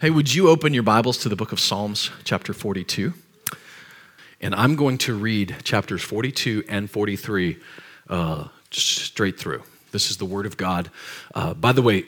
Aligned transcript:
Hey, 0.00 0.08
would 0.08 0.32
you 0.32 0.48
open 0.48 0.72
your 0.72 0.82
Bibles 0.82 1.18
to 1.18 1.28
the 1.28 1.36
book 1.36 1.52
of 1.52 1.60
Psalms, 1.60 2.10
chapter 2.24 2.54
42? 2.54 3.12
And 4.40 4.54
I'm 4.54 4.74
going 4.74 4.96
to 4.96 5.14
read 5.14 5.56
chapters 5.62 6.00
42 6.02 6.64
and 6.70 6.90
43 6.90 7.58
uh, 8.08 8.48
straight 8.70 9.38
through. 9.38 9.62
This 9.92 10.10
is 10.10 10.16
the 10.16 10.24
Word 10.24 10.46
of 10.46 10.56
God. 10.56 10.90
Uh, 11.34 11.52
by 11.52 11.72
the 11.72 11.82
way, 11.82 12.04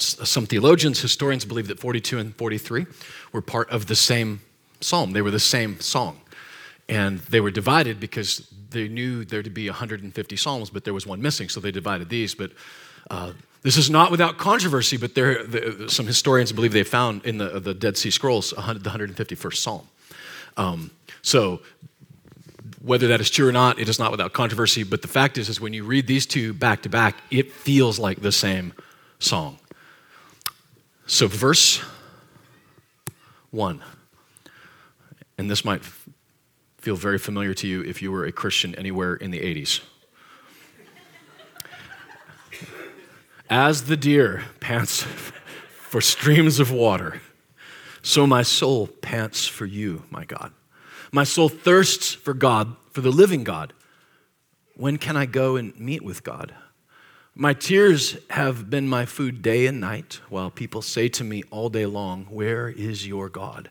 some 0.00 0.46
theologians, 0.46 1.00
historians 1.00 1.44
believe 1.44 1.68
that 1.68 1.78
42 1.78 2.18
and 2.18 2.34
43 2.34 2.86
were 3.30 3.40
part 3.40 3.70
of 3.70 3.86
the 3.86 3.94
same 3.94 4.40
psalm, 4.80 5.12
they 5.12 5.22
were 5.22 5.30
the 5.30 5.38
same 5.38 5.78
song. 5.78 6.20
And 6.88 7.20
they 7.20 7.38
were 7.38 7.52
divided 7.52 8.00
because 8.00 8.52
they 8.70 8.88
knew 8.88 9.24
there 9.24 9.44
to 9.44 9.50
be 9.50 9.68
150 9.68 10.36
psalms, 10.36 10.70
but 10.70 10.82
there 10.82 10.92
was 10.92 11.06
one 11.06 11.22
missing, 11.22 11.48
so 11.48 11.60
they 11.60 11.70
divided 11.70 12.08
these. 12.08 12.34
But 12.34 12.50
uh, 13.08 13.34
this 13.62 13.76
is 13.76 13.90
not 13.90 14.10
without 14.10 14.38
controversy, 14.38 14.96
but 14.96 15.14
there, 15.14 15.44
the, 15.44 15.88
some 15.88 16.06
historians 16.06 16.52
believe 16.52 16.72
they 16.72 16.84
found 16.84 17.24
in 17.24 17.38
the, 17.38 17.60
the 17.60 17.74
Dead 17.74 17.96
Sea 17.96 18.10
Scrolls 18.10 18.50
the 18.50 18.56
151st 18.56 19.56
Psalm. 19.56 19.88
Um, 20.56 20.90
so, 21.22 21.60
whether 22.80 23.08
that 23.08 23.20
is 23.20 23.28
true 23.28 23.48
or 23.48 23.52
not, 23.52 23.78
it 23.78 23.88
is 23.88 23.98
not 23.98 24.10
without 24.10 24.32
controversy. 24.32 24.84
But 24.84 25.02
the 25.02 25.08
fact 25.08 25.36
is, 25.36 25.48
is 25.48 25.60
when 25.60 25.72
you 25.72 25.84
read 25.84 26.06
these 26.06 26.26
two 26.26 26.52
back 26.52 26.82
to 26.82 26.88
back, 26.88 27.16
it 27.30 27.52
feels 27.52 27.98
like 27.98 28.20
the 28.20 28.32
same 28.32 28.72
song. 29.18 29.58
So, 31.06 31.26
verse 31.26 31.82
one, 33.50 33.82
and 35.36 35.50
this 35.50 35.64
might 35.64 35.82
feel 36.78 36.96
very 36.96 37.18
familiar 37.18 37.54
to 37.54 37.66
you 37.66 37.82
if 37.82 38.02
you 38.02 38.12
were 38.12 38.24
a 38.24 38.32
Christian 38.32 38.74
anywhere 38.76 39.14
in 39.14 39.30
the 39.30 39.40
80s. 39.40 39.80
As 43.50 43.84
the 43.84 43.96
deer 43.96 44.44
pants 44.60 45.02
for 45.02 46.02
streams 46.02 46.60
of 46.60 46.70
water, 46.70 47.22
so 48.02 48.26
my 48.26 48.42
soul 48.42 48.86
pants 48.86 49.46
for 49.46 49.64
you, 49.64 50.02
my 50.10 50.26
God. 50.26 50.52
My 51.12 51.24
soul 51.24 51.48
thirsts 51.48 52.12
for 52.12 52.34
God, 52.34 52.76
for 52.90 53.00
the 53.00 53.10
living 53.10 53.44
God. 53.44 53.72
When 54.74 54.98
can 54.98 55.16
I 55.16 55.24
go 55.24 55.56
and 55.56 55.78
meet 55.80 56.02
with 56.02 56.24
God? 56.24 56.54
My 57.34 57.54
tears 57.54 58.18
have 58.30 58.68
been 58.68 58.86
my 58.86 59.06
food 59.06 59.40
day 59.40 59.66
and 59.66 59.80
night, 59.80 60.20
while 60.28 60.50
people 60.50 60.82
say 60.82 61.08
to 61.08 61.24
me 61.24 61.42
all 61.50 61.70
day 61.70 61.86
long, 61.86 62.24
Where 62.26 62.68
is 62.68 63.06
your 63.06 63.30
God? 63.30 63.70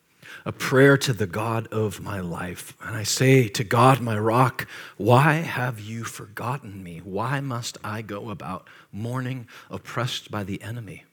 a 0.45 0.51
prayer 0.51 0.97
to 0.97 1.13
the 1.13 1.27
God 1.27 1.67
of 1.67 2.01
my 2.01 2.19
life. 2.19 2.75
And 2.81 2.95
I 2.95 3.03
say 3.03 3.47
to 3.49 3.63
God, 3.63 4.01
my 4.01 4.17
rock, 4.17 4.67
why 4.97 5.35
have 5.35 5.79
you 5.79 6.03
forgotten 6.03 6.83
me? 6.83 7.01
Why 7.03 7.39
must 7.39 7.77
I 7.83 8.01
go 8.01 8.29
about 8.29 8.67
mourning, 8.91 9.47
oppressed 9.69 10.31
by 10.31 10.43
the 10.43 10.61
enemy? 10.61 11.03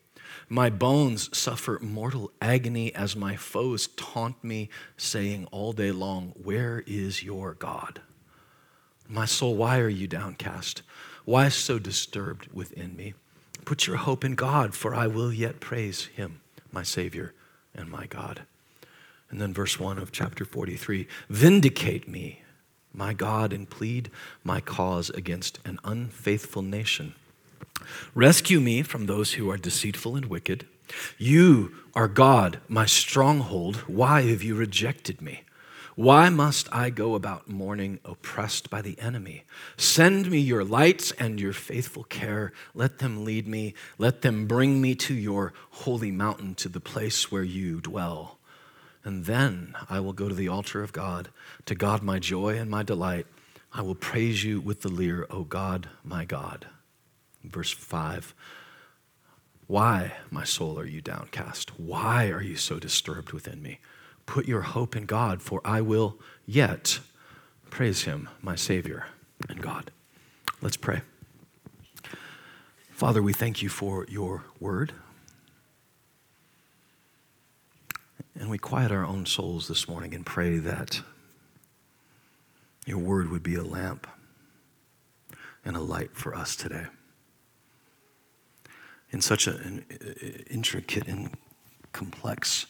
My 0.49 0.71
bones 0.71 1.37
suffer 1.37 1.79
mortal 1.83 2.31
agony 2.41 2.95
as 2.95 3.15
my 3.15 3.37
foes 3.37 3.89
taunt 3.97 4.43
me, 4.43 4.71
saying 4.97 5.47
all 5.51 5.73
day 5.73 5.93
long, 5.93 6.33
Where 6.43 6.83
is 6.87 7.23
your 7.23 7.55
God? 7.55 8.01
My 9.09 9.27
soul, 9.27 9.57
why 9.57 9.79
are 9.81 9.89
you 9.89 10.07
downcast? 10.07 10.83
Why 11.25 11.49
so 11.49 11.79
disturbed 11.79 12.49
within 12.53 12.97
me? 12.97 13.15
Put 13.67 13.87
your 13.87 13.97
hope 13.97 14.25
in 14.25 14.35
God, 14.35 14.75
for 14.75 14.95
I 14.95 15.07
will 15.07 15.33
yet 15.33 15.61
praise 15.61 16.07
him, 16.07 16.41
my 16.73 16.83
Savior 16.83 17.35
and 17.75 17.91
my 17.91 18.07
God. 18.07 18.43
And 19.31 19.41
then 19.41 19.53
verse 19.53 19.79
1 19.79 19.99
of 19.99 20.13
chapter 20.13 20.45
43 20.45 21.07
Vindicate 21.29 22.09
me, 22.09 22.43
my 22.93 23.13
God, 23.13 23.53
and 23.53 23.69
plead 23.69 24.11
my 24.43 24.61
cause 24.61 25.11
against 25.11 25.59
an 25.65 25.79
unfaithful 25.85 26.63
nation. 26.63 27.15
Rescue 28.15 28.61
me 28.61 28.83
from 28.83 29.07
those 29.07 29.35
who 29.35 29.51
are 29.51 29.59
deceitful 29.59 30.17
and 30.17 30.27
wicked. 30.27 30.67
You 31.19 31.75
are 31.95 32.09
God, 32.09 32.61
my 32.69 32.87
stronghold. 32.87 33.77
Why 33.87 34.23
have 34.23 34.43
you 34.43 34.55
rejected 34.55 35.21
me? 35.21 35.43
Why 35.95 36.29
must 36.29 36.73
I 36.73 36.91
go 36.91 37.15
about 37.17 37.49
mourning, 37.49 37.99
oppressed 38.05 38.71
by 38.71 38.83
the 38.83 38.99
enemy? 39.01 39.45
Send 39.77 40.31
me 40.31 40.39
your 40.39 40.65
lights 40.65 41.11
and 41.13 41.41
your 41.41 41.53
faithful 41.53 42.05
care. 42.05 42.53
Let 42.73 43.01
them 43.01 43.25
lead 43.25 43.49
me. 43.49 43.75
Let 43.99 44.23
them 44.23 44.47
bring 44.47 44.81
me 44.81 44.95
to 44.95 45.15
your 45.15 45.53
holy 45.71 46.13
mountain, 46.13 46.55
to 46.57 46.69
the 46.69 46.81
place 46.81 47.33
where 47.33 47.43
you 47.43 47.81
dwell 47.81 48.38
and 49.09 49.25
then 49.25 49.75
I 49.89 50.01
will 50.01 50.13
go 50.13 50.29
to 50.29 50.35
the 50.35 50.49
altar 50.49 50.83
of 50.83 50.93
God, 50.93 51.31
to 51.65 51.75
God 51.75 52.03
my 52.03 52.19
joy 52.19 52.59
and 52.59 52.71
my 52.71 52.83
delight. 52.83 53.27
I 53.73 53.81
will 53.81 53.95
praise 53.95 54.45
you 54.45 54.61
with 54.61 54.83
the 54.83 54.91
lyre, 54.91 55.27
O 55.31 55.45
God, 55.45 55.89
my 56.05 56.27
God. 56.27 56.67
Verse 57.43 57.71
5 57.71 58.35
Why, 59.67 60.13
my 60.31 60.45
soul, 60.45 60.79
are 60.79 60.85
you 60.85 61.01
downcast? 61.01 61.81
Why 61.81 62.29
are 62.29 62.43
you 62.43 62.57
so 62.57 62.79
disturbed 62.79 63.33
within 63.33 63.63
me? 63.63 63.79
Put 64.27 64.47
your 64.47 64.61
hope 64.61 64.95
in 64.95 65.07
God, 65.07 65.41
for 65.41 65.63
I 65.65 65.81
will 65.81 66.19
yet 66.45 67.01
praise 67.71 68.03
him, 68.03 68.29
my 68.43 68.57
Savior 68.57 69.07
and 69.49 69.63
God. 69.63 69.91
Let's 70.61 70.77
pray. 70.77 71.01
Father, 72.91 73.23
we 73.23 73.33
thank 73.33 73.63
you 73.63 73.71
for 73.71 74.05
your 74.07 74.45
word. 74.61 74.93
And 78.39 78.49
we 78.49 78.59
quiet 78.59 78.93
our 78.93 79.05
own 79.05 79.27
souls 79.27 79.67
this 79.67 79.89
morning 79.89 80.15
and 80.15 80.25
pray 80.25 80.59
that 80.59 81.03
your 82.87 82.99
word 82.99 83.31
would 83.31 83.43
be 83.43 83.57
a 83.57 83.65
lamp 83.65 84.07
and 85.65 85.77
a 85.77 85.81
light 85.81 86.17
for 86.17 86.37
us 86.37 86.55
today. 86.55 86.87
In 89.11 89.21
such 89.21 89.49
an 89.49 89.85
intricate 90.49 91.09
and 91.09 91.31
complex 91.93 92.67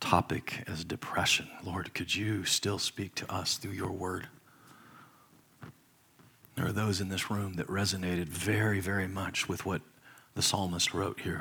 topic 0.00 0.64
as 0.66 0.84
depression, 0.84 1.48
Lord, 1.62 1.92
could 1.92 2.14
you 2.14 2.44
still 2.44 2.78
speak 2.78 3.14
to 3.16 3.30
us 3.30 3.58
through 3.58 3.72
your 3.72 3.92
word? 3.92 4.28
There 6.54 6.66
are 6.66 6.72
those 6.72 7.02
in 7.02 7.10
this 7.10 7.30
room 7.30 7.54
that 7.54 7.66
resonated 7.66 8.28
very, 8.28 8.80
very 8.80 9.06
much 9.06 9.48
with 9.48 9.66
what 9.66 9.82
the 10.34 10.42
psalmist 10.42 10.94
wrote 10.94 11.20
here. 11.20 11.40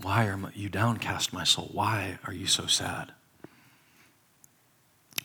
Why 0.00 0.26
are 0.26 0.38
you 0.54 0.68
downcast, 0.68 1.32
my 1.32 1.44
soul? 1.44 1.70
Why 1.72 2.18
are 2.26 2.32
you 2.32 2.46
so 2.46 2.66
sad? 2.66 3.12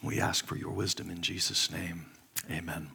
We 0.01 0.19
ask 0.19 0.45
for 0.45 0.55
your 0.55 0.71
wisdom 0.71 1.09
in 1.09 1.21
Jesus' 1.21 1.71
name. 1.71 2.05
Amen. 2.49 2.91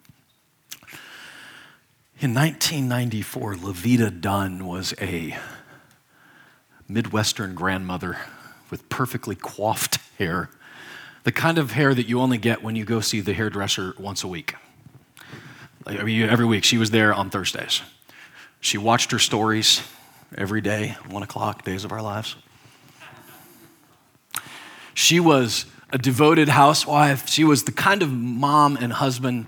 In 2.18 2.32
1994, 2.32 3.54
Levita 3.56 4.20
Dunn 4.20 4.66
was 4.66 4.94
a 5.00 5.36
Midwestern 6.88 7.54
grandmother 7.54 8.16
with 8.70 8.88
perfectly 8.88 9.34
coiffed 9.34 9.98
hair, 10.18 10.48
the 11.24 11.32
kind 11.32 11.58
of 11.58 11.72
hair 11.72 11.94
that 11.94 12.08
you 12.08 12.20
only 12.20 12.38
get 12.38 12.62
when 12.62 12.74
you 12.74 12.84
go 12.84 13.00
see 13.00 13.20
the 13.20 13.34
hairdresser 13.34 13.94
once 13.98 14.24
a 14.24 14.28
week. 14.28 14.54
I 15.86 16.02
mean, 16.02 16.22
every 16.22 16.46
week. 16.46 16.64
She 16.64 16.78
was 16.78 16.90
there 16.90 17.12
on 17.12 17.30
Thursdays. 17.30 17.82
She 18.60 18.78
watched 18.78 19.12
her 19.12 19.18
stories 19.18 19.82
every 20.36 20.60
day, 20.60 20.96
one 21.08 21.22
o'clock, 21.22 21.64
days 21.64 21.84
of 21.84 21.92
our 21.92 22.02
lives. 22.02 22.36
She 24.94 25.20
was 25.20 25.66
a 25.90 25.98
devoted 25.98 26.48
housewife. 26.48 27.28
She 27.28 27.44
was 27.44 27.64
the 27.64 27.72
kind 27.72 28.02
of 28.02 28.12
mom 28.12 28.76
and 28.76 28.92
husband 28.92 29.46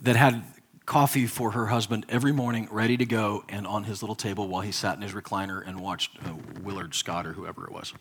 that 0.00 0.16
had 0.16 0.42
coffee 0.86 1.26
for 1.26 1.52
her 1.52 1.66
husband 1.66 2.04
every 2.08 2.32
morning, 2.32 2.68
ready 2.70 2.96
to 2.96 3.06
go, 3.06 3.44
and 3.48 3.66
on 3.66 3.84
his 3.84 4.02
little 4.02 4.16
table 4.16 4.48
while 4.48 4.62
he 4.62 4.72
sat 4.72 4.96
in 4.96 5.02
his 5.02 5.12
recliner 5.12 5.66
and 5.66 5.80
watched 5.80 6.10
uh, 6.24 6.34
Willard 6.62 6.94
Scott 6.94 7.26
or 7.26 7.32
whoever 7.32 7.64
it 7.64 7.72
was. 7.72 7.94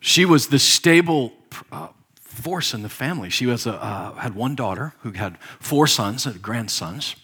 She 0.00 0.24
was 0.24 0.48
the 0.48 0.58
stable 0.58 1.32
uh, 1.70 1.88
force 2.20 2.74
in 2.74 2.82
the 2.82 2.88
family. 2.88 3.30
She 3.30 3.46
was 3.46 3.66
a, 3.66 3.74
uh, 3.74 4.14
had 4.14 4.34
one 4.34 4.54
daughter 4.54 4.94
who 5.02 5.12
had 5.12 5.38
four 5.60 5.86
sons, 5.86 6.26
and 6.26 6.40
grandsons. 6.40 7.14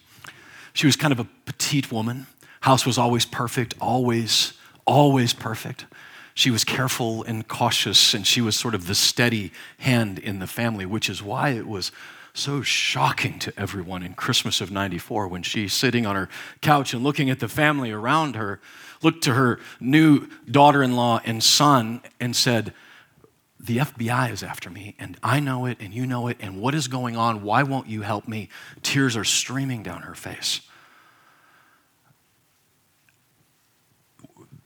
She 0.74 0.86
was 0.86 0.94
kind 0.94 1.12
of 1.12 1.18
a 1.18 1.26
petite 1.46 1.90
woman 1.90 2.26
House 2.60 2.84
was 2.84 2.98
always 2.98 3.24
perfect, 3.24 3.74
always, 3.80 4.52
always 4.84 5.32
perfect. 5.32 5.86
She 6.34 6.50
was 6.50 6.64
careful 6.64 7.24
and 7.24 7.46
cautious, 7.46 8.14
and 8.14 8.26
she 8.26 8.40
was 8.40 8.56
sort 8.56 8.74
of 8.74 8.86
the 8.86 8.94
steady 8.94 9.52
hand 9.78 10.18
in 10.18 10.38
the 10.38 10.46
family, 10.46 10.86
which 10.86 11.10
is 11.10 11.22
why 11.22 11.50
it 11.50 11.66
was 11.66 11.90
so 12.32 12.62
shocking 12.62 13.38
to 13.40 13.52
everyone 13.58 14.02
in 14.02 14.14
Christmas 14.14 14.60
of 14.60 14.70
94 14.70 15.28
when 15.28 15.42
she, 15.42 15.66
sitting 15.68 16.06
on 16.06 16.14
her 16.14 16.28
couch 16.60 16.94
and 16.94 17.02
looking 17.02 17.28
at 17.30 17.40
the 17.40 17.48
family 17.48 17.90
around 17.90 18.36
her, 18.36 18.60
looked 19.02 19.24
to 19.24 19.34
her 19.34 19.58
new 19.80 20.28
daughter 20.48 20.82
in 20.82 20.94
law 20.94 21.20
and 21.24 21.42
son 21.42 22.00
and 22.20 22.34
said, 22.36 22.72
The 23.58 23.78
FBI 23.78 24.30
is 24.30 24.42
after 24.42 24.70
me, 24.70 24.94
and 24.98 25.18
I 25.22 25.40
know 25.40 25.66
it, 25.66 25.78
and 25.80 25.92
you 25.92 26.06
know 26.06 26.28
it, 26.28 26.36
and 26.40 26.60
what 26.60 26.74
is 26.74 26.88
going 26.88 27.16
on? 27.16 27.42
Why 27.42 27.64
won't 27.64 27.88
you 27.88 28.02
help 28.02 28.28
me? 28.28 28.48
Tears 28.82 29.16
are 29.16 29.24
streaming 29.24 29.82
down 29.82 30.02
her 30.02 30.14
face. 30.14 30.60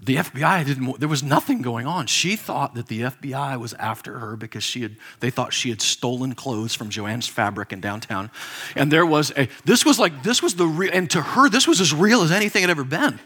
The 0.05 0.17
FBI 0.17 0.67
didn't, 0.67 0.99
there 0.99 1.09
was 1.09 1.23
nothing 1.23 1.63
going 1.63 1.87
on. 1.87 2.09
She 2.09 2.35
thought 2.35 2.75
that 2.75 2.89
the 2.89 3.03
FBI 3.03 3.59
was 3.61 3.73
after 3.75 4.19
her 4.19 4.35
because 4.35 4.65
she 4.65 4.83
had, 4.83 4.97
they 5.21 5.31
thought 5.31 5.53
she 5.53 5.71
had 5.71 5.81
stolen 5.81 6.35
clothes 6.35 6.75
from 6.75 6.91
Joanne's 6.91 7.29
Fabric 7.29 7.73
in 7.73 7.81
downtown. 7.81 8.29
And 8.75 8.91
there 8.91 9.07
was 9.07 9.33
a, 9.37 9.49
this 9.65 9.85
was 9.85 10.01
like, 10.01 10.25
this 10.25 10.43
was 10.43 10.57
the 10.57 10.67
real, 10.67 10.91
and 10.93 11.09
to 11.11 11.23
her, 11.23 11.49
this 11.49 11.69
was 11.69 11.81
as 11.81 11.95
real 11.95 12.23
as 12.23 12.33
anything 12.33 12.63
had 12.63 12.71
ever 12.71 12.83
been. 12.83 13.21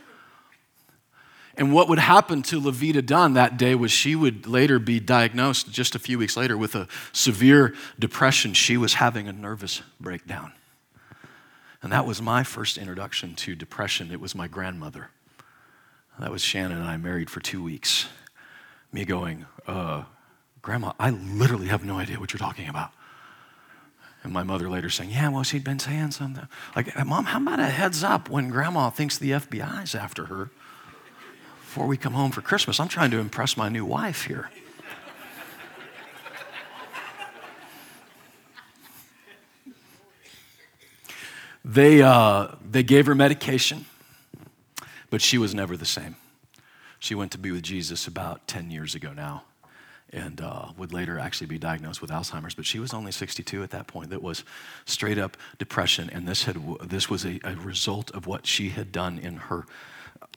And 1.56 1.73
what 1.73 1.88
would 1.88 1.99
happen 1.99 2.43
to 2.43 2.61
Levita 2.61 3.05
Dunn 3.05 3.32
that 3.32 3.56
day 3.56 3.75
was 3.75 3.90
she 3.90 4.14
would 4.14 4.46
later 4.46 4.79
be 4.79 5.00
diagnosed 5.00 5.72
just 5.72 5.94
a 5.94 5.99
few 5.99 6.19
weeks 6.19 6.37
later 6.37 6.58
with 6.58 6.75
a 6.75 6.88
severe 7.12 7.75
depression. 7.99 8.52
She 8.52 8.76
was 8.76 8.94
having 8.94 9.29
a 9.29 9.32
nervous 9.32 9.81
breakdown. 9.99 10.52
And 11.82 11.90
that 11.90 12.05
was 12.05 12.20
my 12.20 12.43
first 12.43 12.76
introduction 12.76 13.34
to 13.37 13.55
depression. 13.55 14.12
It 14.12 14.20
was 14.20 14.34
my 14.34 14.46
grandmother. 14.46 15.08
That 16.19 16.31
was 16.31 16.43
Shannon 16.43 16.79
and 16.79 16.89
I 16.89 16.97
married 16.97 17.29
for 17.29 17.41
two 17.41 17.63
weeks. 17.63 18.09
Me 18.91 19.05
going, 19.05 19.45
uh, 19.67 20.05
Grandma, 20.63 20.93
I 20.99 21.11
literally 21.11 21.67
have 21.67 21.85
no 21.85 21.99
idea 21.99 22.19
what 22.19 22.33
you're 22.33 22.39
talking 22.39 22.69
about. 22.69 22.91
And 24.23 24.33
my 24.33 24.43
mother 24.43 24.71
later 24.71 24.89
saying, 24.89 25.11
Yeah, 25.11 25.29
well, 25.29 25.43
she'd 25.43 25.63
been 25.63 25.79
saying 25.79 26.13
something. 26.13 26.49
Like, 26.75 26.97
Mom, 27.05 27.27
how 27.27 27.39
about 27.41 27.61
a 27.61 27.67
heads 27.67 28.03
up 28.03 28.31
when 28.31 28.49
Grandma 28.49 28.89
thinks 28.89 29.19
the 29.19 29.33
FBI's 29.33 29.95
after 29.95 30.25
her 30.27 30.49
before 31.61 31.87
we 31.87 31.99
come 31.99 32.15
home 32.15 32.31
for 32.31 32.41
Christmas? 32.41 32.81
I'm 32.81 32.89
trying 32.89 33.11
to 33.11 33.19
impress 33.19 33.57
my 33.57 33.69
new 33.69 33.85
wife 33.85 34.25
here. 34.25 34.51
they, 41.65 42.01
uh, 42.01 42.49
they 42.69 42.83
gave 42.83 43.05
her 43.05 43.15
medication 43.15 43.85
but 45.11 45.20
she 45.20 45.38
was 45.38 45.55
never 45.55 45.76
the 45.76 45.85
same. 45.85 46.17
She 46.99 47.14
went 47.14 47.32
to 47.32 47.38
be 47.38 47.50
with 47.50 47.62
Jesus 47.62 48.06
about 48.06 48.47
10 48.49 48.70
years 48.70 48.94
ago 48.94 49.12
now 49.12 49.44
and 50.12 50.41
uh, 50.41 50.67
would 50.76 50.93
later 50.93 51.19
actually 51.19 51.47
be 51.47 51.58
diagnosed 51.58 52.00
with 52.00 52.11
Alzheimer's. 52.11 52.55
But 52.55 52.67
she 52.67 52.79
was 52.79 52.94
only 52.94 53.12
62 53.12 53.62
at 53.62 53.70
that 53.70 53.87
point. 53.87 54.11
That 54.11 54.23
was 54.23 54.44
straight 54.85 55.19
up 55.19 55.37
depression, 55.58 56.11
and 56.11 56.26
this 56.26 56.44
had 56.44 56.58
this 56.82 57.11
was 57.11 57.25
a, 57.25 57.41
a, 57.44 57.56
result 57.56 58.11
of 58.12 58.26
what 58.26 58.47
she 58.47 58.70
had 58.70 58.93
done 58.93 59.19
in 59.19 59.37
her 59.37 59.67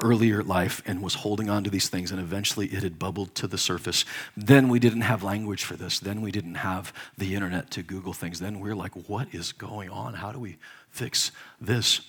earlier 0.01 0.43
life 0.43 0.81
and 0.85 1.01
was 1.01 1.15
holding 1.15 1.49
on 1.49 1.63
to 1.63 1.69
these 1.69 1.89
things, 1.89 2.11
and 2.11 2.19
eventually 2.19 2.67
it 2.67 2.83
had 2.83 2.97
bubbled 2.97 3.35
to 3.35 3.47
the 3.47 3.57
surface. 3.57 4.05
Then 4.35 4.69
we 4.69 4.79
didn't 4.79 5.01
have 5.01 5.23
language 5.23 5.63
for 5.63 5.75
this. 5.75 5.99
Then 5.99 6.21
we 6.21 6.31
didn't 6.31 6.55
have 6.55 6.93
the 7.17 7.35
internet 7.35 7.69
to 7.71 7.83
Google 7.83 8.13
things. 8.13 8.39
Then 8.39 8.59
we 8.59 8.69
we're 8.69 8.75
like, 8.75 8.93
what 9.07 9.33
is 9.33 9.51
going 9.51 9.89
on? 9.89 10.15
How 10.15 10.31
do 10.31 10.39
we 10.39 10.57
fix 10.89 11.31
this? 11.61 12.01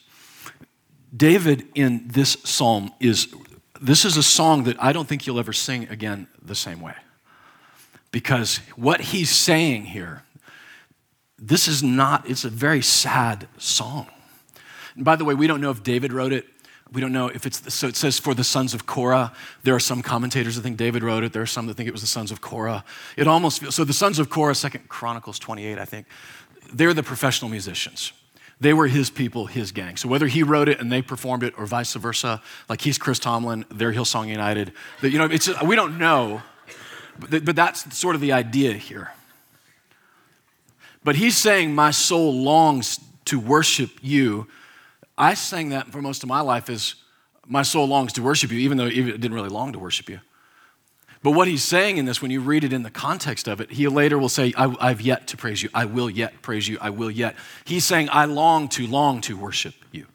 David 1.14 1.66
in 1.74 2.08
this 2.08 2.36
psalm 2.44 2.92
is 3.00 3.34
this 3.80 4.04
is 4.04 4.16
a 4.16 4.22
song 4.22 4.64
that 4.64 4.82
I 4.82 4.92
don't 4.92 5.08
think 5.08 5.26
you'll 5.26 5.38
ever 5.38 5.52
sing 5.52 5.88
again 5.88 6.26
the 6.42 6.54
same 6.54 6.80
way. 6.80 6.94
Because 8.12 8.58
what 8.76 9.00
he's 9.00 9.30
saying 9.30 9.86
here, 9.86 10.24
this 11.38 11.66
is 11.68 11.82
not, 11.82 12.28
it's 12.28 12.44
a 12.44 12.50
very 12.50 12.82
sad 12.82 13.48
song. 13.56 14.08
And 14.96 15.04
by 15.04 15.16
the 15.16 15.24
way, 15.24 15.34
we 15.34 15.46
don't 15.46 15.60
know 15.60 15.70
if 15.70 15.82
David 15.82 16.12
wrote 16.12 16.32
it. 16.32 16.46
We 16.92 17.00
don't 17.00 17.12
know 17.12 17.28
if 17.28 17.46
it's, 17.46 17.72
so 17.72 17.86
it 17.86 17.96
says 17.96 18.18
for 18.18 18.34
the 18.34 18.44
sons 18.44 18.74
of 18.74 18.84
Korah. 18.84 19.32
There 19.62 19.74
are 19.74 19.80
some 19.80 20.02
commentators 20.02 20.56
that 20.56 20.62
think 20.62 20.76
David 20.76 21.04
wrote 21.04 21.22
it. 21.22 21.32
There 21.32 21.42
are 21.42 21.46
some 21.46 21.66
that 21.68 21.76
think 21.76 21.88
it 21.88 21.92
was 21.92 22.00
the 22.00 22.08
sons 22.08 22.32
of 22.32 22.40
Korah. 22.40 22.84
It 23.16 23.28
almost 23.28 23.60
feels, 23.60 23.76
so 23.76 23.84
the 23.84 23.92
sons 23.92 24.18
of 24.18 24.28
Korah, 24.28 24.56
Second 24.56 24.88
Chronicles 24.88 25.38
28, 25.38 25.78
I 25.78 25.84
think, 25.84 26.06
they're 26.72 26.92
the 26.92 27.04
professional 27.04 27.48
musicians. 27.48 28.12
They 28.60 28.74
were 28.74 28.86
his 28.86 29.08
people, 29.08 29.46
his 29.46 29.72
gang. 29.72 29.96
So 29.96 30.08
whether 30.08 30.26
he 30.26 30.42
wrote 30.42 30.68
it 30.68 30.80
and 30.80 30.92
they 30.92 31.00
performed 31.00 31.42
it 31.42 31.54
or 31.56 31.64
vice 31.64 31.94
versa, 31.94 32.42
like 32.68 32.82
he's 32.82 32.98
Chris 32.98 33.18
Tomlin, 33.18 33.64
they're 33.70 33.92
Hillsong 33.92 34.28
United. 34.28 34.72
You 35.02 35.18
know, 35.18 35.24
it's, 35.24 35.48
we 35.62 35.76
don't 35.76 35.98
know, 35.98 36.42
but, 37.18 37.44
but 37.44 37.56
that's 37.56 37.96
sort 37.96 38.14
of 38.14 38.20
the 38.20 38.32
idea 38.32 38.74
here. 38.74 39.12
But 41.02 41.16
he's 41.16 41.38
saying, 41.38 41.74
My 41.74 41.90
soul 41.90 42.34
longs 42.34 43.00
to 43.26 43.40
worship 43.40 43.90
you. 44.02 44.46
I 45.16 45.34
sang 45.34 45.70
that 45.70 45.88
for 45.88 46.02
most 46.02 46.22
of 46.22 46.28
my 46.28 46.40
life 46.40 46.68
as 46.68 46.96
my 47.46 47.62
soul 47.62 47.86
longs 47.86 48.12
to 48.14 48.22
worship 48.22 48.52
you, 48.52 48.58
even 48.58 48.76
though 48.76 48.86
it 48.86 48.94
didn't 48.94 49.32
really 49.32 49.48
long 49.48 49.72
to 49.72 49.78
worship 49.78 50.10
you. 50.10 50.20
But 51.22 51.32
what 51.32 51.48
he's 51.48 51.62
saying 51.62 51.98
in 51.98 52.06
this, 52.06 52.22
when 52.22 52.30
you 52.30 52.40
read 52.40 52.64
it 52.64 52.72
in 52.72 52.82
the 52.82 52.90
context 52.90 53.46
of 53.46 53.60
it, 53.60 53.70
he 53.70 53.86
later 53.88 54.18
will 54.18 54.30
say, 54.30 54.54
I, 54.56 54.88
have 54.88 55.02
yet 55.02 55.26
to 55.28 55.36
praise 55.36 55.62
you. 55.62 55.68
I 55.74 55.84
will 55.84 56.08
yet 56.08 56.40
praise 56.40 56.66
you. 56.66 56.78
I 56.80 56.90
will 56.90 57.10
yet. 57.10 57.36
He's 57.64 57.84
saying, 57.84 58.08
I 58.10 58.24
long 58.24 58.68
to, 58.70 58.86
long 58.86 59.20
to 59.22 59.36
worship 59.36 59.74
you. 59.92 60.06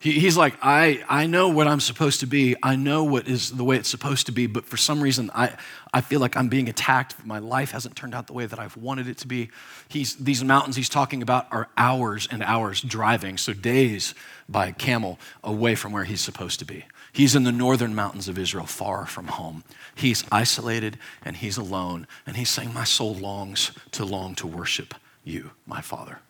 He, 0.00 0.12
he's 0.12 0.36
like, 0.36 0.54
I, 0.62 1.02
I 1.08 1.26
know 1.26 1.48
what 1.48 1.66
I'm 1.66 1.80
supposed 1.80 2.20
to 2.20 2.26
be. 2.26 2.54
I 2.62 2.76
know 2.76 3.02
what 3.02 3.26
is 3.26 3.50
the 3.50 3.64
way 3.64 3.76
it's 3.76 3.88
supposed 3.88 4.26
to 4.26 4.32
be, 4.32 4.46
but 4.46 4.64
for 4.64 4.76
some 4.76 5.00
reason, 5.00 5.30
I, 5.34 5.56
I 5.92 6.02
feel 6.02 6.20
like 6.20 6.36
I'm 6.36 6.48
being 6.48 6.68
attacked. 6.68 7.24
My 7.26 7.38
life 7.38 7.72
hasn't 7.72 7.96
turned 7.96 8.14
out 8.14 8.26
the 8.26 8.34
way 8.34 8.46
that 8.46 8.58
I've 8.60 8.76
wanted 8.76 9.08
it 9.08 9.18
to 9.18 9.26
be. 9.26 9.48
He's, 9.88 10.14
these 10.16 10.44
mountains 10.44 10.76
he's 10.76 10.90
talking 10.90 11.22
about 11.22 11.46
are 11.50 11.68
hours 11.76 12.28
and 12.30 12.42
hours 12.44 12.80
driving, 12.82 13.38
so 13.38 13.54
days 13.54 14.14
by 14.48 14.70
camel 14.70 15.18
away 15.42 15.74
from 15.74 15.92
where 15.92 16.04
he's 16.04 16.20
supposed 16.20 16.58
to 16.60 16.64
be. 16.64 16.84
He's 17.18 17.34
in 17.34 17.42
the 17.42 17.50
northern 17.50 17.96
mountains 17.96 18.28
of 18.28 18.38
Israel, 18.38 18.64
far 18.64 19.04
from 19.04 19.26
home. 19.26 19.64
He's 19.96 20.22
isolated 20.30 20.98
and 21.24 21.36
he's 21.36 21.56
alone. 21.56 22.06
And 22.24 22.36
he's 22.36 22.48
saying, 22.48 22.72
My 22.72 22.84
soul 22.84 23.12
longs 23.12 23.72
to 23.90 24.04
long 24.04 24.36
to 24.36 24.46
worship 24.46 24.94
you, 25.24 25.50
my 25.66 25.80
Father. 25.80 26.20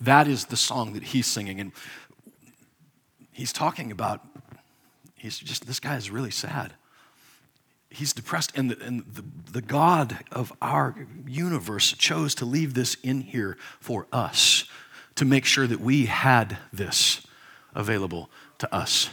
That 0.00 0.26
is 0.26 0.46
the 0.46 0.56
song 0.56 0.94
that 0.94 1.02
he's 1.02 1.26
singing. 1.26 1.60
And 1.60 1.72
he's 3.32 3.52
talking 3.52 3.92
about, 3.92 4.26
he's 5.14 5.38
just, 5.38 5.66
this 5.66 5.78
guy 5.78 5.96
is 5.96 6.10
really 6.10 6.30
sad. 6.30 6.72
He's 7.90 8.14
depressed, 8.14 8.52
and, 8.56 8.70
the, 8.70 8.82
and 8.82 9.04
the, 9.12 9.24
the 9.52 9.62
God 9.62 10.20
of 10.32 10.54
our 10.62 11.06
universe 11.26 11.92
chose 11.92 12.34
to 12.36 12.46
leave 12.46 12.72
this 12.72 12.94
in 13.02 13.20
here 13.20 13.58
for 13.78 14.06
us 14.10 14.64
to 15.16 15.26
make 15.26 15.44
sure 15.44 15.66
that 15.66 15.82
we 15.82 16.06
had 16.06 16.56
this 16.72 17.26
available 17.74 18.30
to 18.56 18.74
us. 18.74 19.10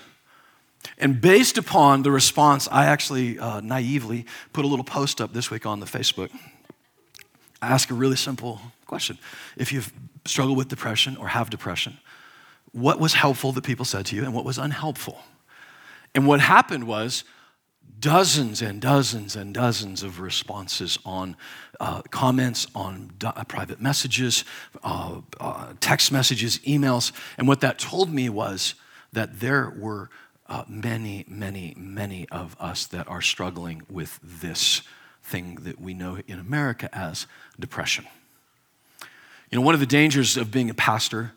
And 0.98 1.20
based 1.20 1.58
upon 1.58 2.04
the 2.04 2.12
response, 2.12 2.68
I 2.72 2.86
actually 2.86 3.38
uh, 3.38 3.60
naively 3.60 4.26
put 4.54 4.66
a 4.66 4.68
little 4.68 4.86
post 4.86 5.20
up 5.20 5.34
this 5.34 5.52
week 5.52 5.66
on 5.66 5.80
the 5.80 5.86
Facebook. 5.86 6.30
I 7.62 7.68
ask 7.68 7.90
a 7.92 7.94
really 7.94 8.16
simple 8.16 8.62
question. 8.86 9.18
If 9.58 9.74
you've 9.74 9.92
struggled 10.26 10.58
with 10.58 10.68
depression 10.68 11.18
or 11.18 11.28
have 11.28 11.50
depression, 11.50 11.98
what 12.72 13.00
was 13.00 13.14
helpful 13.14 13.52
that 13.54 13.64
people 13.64 13.86
said 13.86 14.06
to 14.08 14.16
you 14.16 14.24
and 14.24 14.34
what 14.34 14.46
was 14.46 14.58
unhelpful? 14.58 15.20
And 16.14 16.28
what 16.28 16.40
happened 16.40 16.88
was 16.88 17.26
dozens 18.00 18.62
and 18.62 18.82
dozens 18.82 19.36
and 19.36 19.54
dozens 19.54 20.04
of 20.04 20.20
responses 20.20 20.98
on 21.06 21.36
uh, 21.80 22.02
comments, 22.04 22.68
on 22.76 23.12
do- 23.18 23.28
uh, 23.28 23.44
private 23.46 23.82
messages, 23.82 24.46
uh, 24.84 25.22
uh, 25.40 25.74
text 25.80 26.12
messages, 26.12 26.60
emails. 26.60 27.12
And 27.38 27.48
what 27.48 27.62
that 27.62 27.80
told 27.80 28.14
me 28.14 28.30
was 28.30 28.76
that 29.14 29.40
there 29.40 29.74
were 29.78 30.10
uh, 30.48 30.64
many, 30.68 31.26
many, 31.28 31.74
many 31.78 32.28
of 32.30 32.56
us 32.60 32.86
that 32.88 33.08
are 33.08 33.22
struggling 33.22 33.82
with 33.90 34.20
this 34.24 34.82
thing 35.24 35.56
that 35.62 35.80
we 35.82 35.94
know 35.94 36.20
in 36.28 36.40
America 36.40 36.90
as 36.94 37.26
depression. 37.60 38.06
You 39.52 39.60
know, 39.60 39.66
one 39.66 39.74
of 39.74 39.80
the 39.80 39.86
dangers 39.86 40.38
of 40.38 40.52
being 40.52 40.70
a 40.70 40.74
pastor 40.74 41.34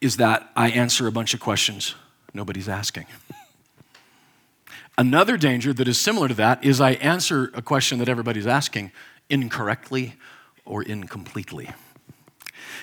is 0.00 0.16
that 0.16 0.50
I 0.56 0.70
answer 0.70 1.06
a 1.06 1.12
bunch 1.12 1.34
of 1.34 1.40
questions 1.40 1.94
nobody's 2.32 2.68
asking. 2.68 3.06
Another 4.98 5.36
danger 5.36 5.72
that 5.72 5.88
is 5.88 5.98
similar 5.98 6.28
to 6.28 6.34
that 6.34 6.64
is 6.64 6.80
I 6.80 6.92
answer 6.92 7.50
a 7.54 7.62
question 7.62 7.98
that 7.98 8.08
everybody's 8.08 8.46
asking 8.46 8.92
incorrectly 9.28 10.14
or 10.64 10.82
incompletely. 10.82 11.70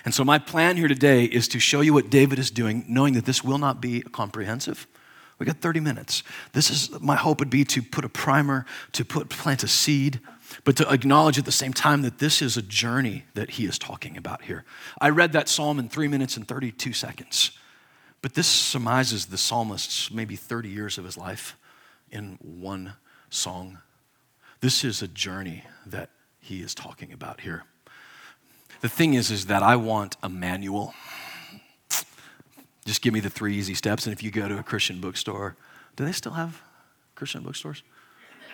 And 0.03 0.13
so, 0.13 0.23
my 0.23 0.37
plan 0.39 0.77
here 0.77 0.87
today 0.87 1.25
is 1.25 1.47
to 1.49 1.59
show 1.59 1.81
you 1.81 1.93
what 1.93 2.09
David 2.09 2.37
is 2.37 2.51
doing, 2.51 2.85
knowing 2.87 3.13
that 3.13 3.25
this 3.25 3.43
will 3.43 3.57
not 3.57 3.81
be 3.81 4.01
comprehensive. 4.01 4.87
We 5.37 5.45
got 5.45 5.57
30 5.57 5.81
minutes. 5.81 6.23
This 6.53 6.69
is 6.69 6.99
my 7.01 7.15
hope 7.15 7.39
would 7.39 7.49
be 7.49 7.65
to 7.65 7.81
put 7.81 8.05
a 8.05 8.09
primer, 8.09 8.65
to 8.93 9.03
put 9.03 9.29
plant 9.29 9.63
a 9.63 9.67
seed, 9.67 10.21
but 10.63 10.77
to 10.77 10.89
acknowledge 10.89 11.37
at 11.37 11.45
the 11.45 11.51
same 11.51 11.73
time 11.73 12.03
that 12.03 12.19
this 12.19 12.41
is 12.41 12.55
a 12.55 12.61
journey 12.61 13.25
that 13.33 13.51
he 13.51 13.65
is 13.65 13.77
talking 13.77 14.15
about 14.15 14.43
here. 14.43 14.63
I 15.01 15.09
read 15.09 15.33
that 15.33 15.49
psalm 15.49 15.79
in 15.79 15.89
three 15.89 16.07
minutes 16.07 16.37
and 16.37 16.47
32 16.47 16.93
seconds. 16.93 17.51
But 18.21 18.33
this 18.33 18.47
surmises 18.47 19.27
the 19.27 19.37
psalmist's 19.37 20.09
maybe 20.09 20.35
30 20.35 20.69
years 20.69 20.97
of 20.97 21.05
his 21.05 21.17
life 21.17 21.57
in 22.09 22.37
one 22.41 22.93
song. 23.29 23.79
This 24.61 24.83
is 24.83 25.01
a 25.01 25.07
journey 25.07 25.63
that 25.85 26.09
he 26.39 26.61
is 26.61 26.73
talking 26.73 27.11
about 27.11 27.41
here. 27.41 27.65
The 28.81 28.89
thing 28.89 29.13
is, 29.13 29.31
is 29.31 29.47
that 29.47 29.63
I 29.63 29.75
want 29.75 30.17
a 30.23 30.29
manual. 30.29 30.93
Just 32.85 33.01
give 33.01 33.13
me 33.13 33.19
the 33.19 33.29
three 33.29 33.55
easy 33.55 33.73
steps. 33.73 34.05
And 34.05 34.13
if 34.13 34.21
you 34.21 34.31
go 34.31 34.47
to 34.47 34.59
a 34.59 34.63
Christian 34.63 35.01
bookstore, 35.01 35.55
do 35.95 36.05
they 36.05 36.11
still 36.11 36.33
have 36.33 36.61
Christian 37.15 37.43
bookstores? 37.43 37.83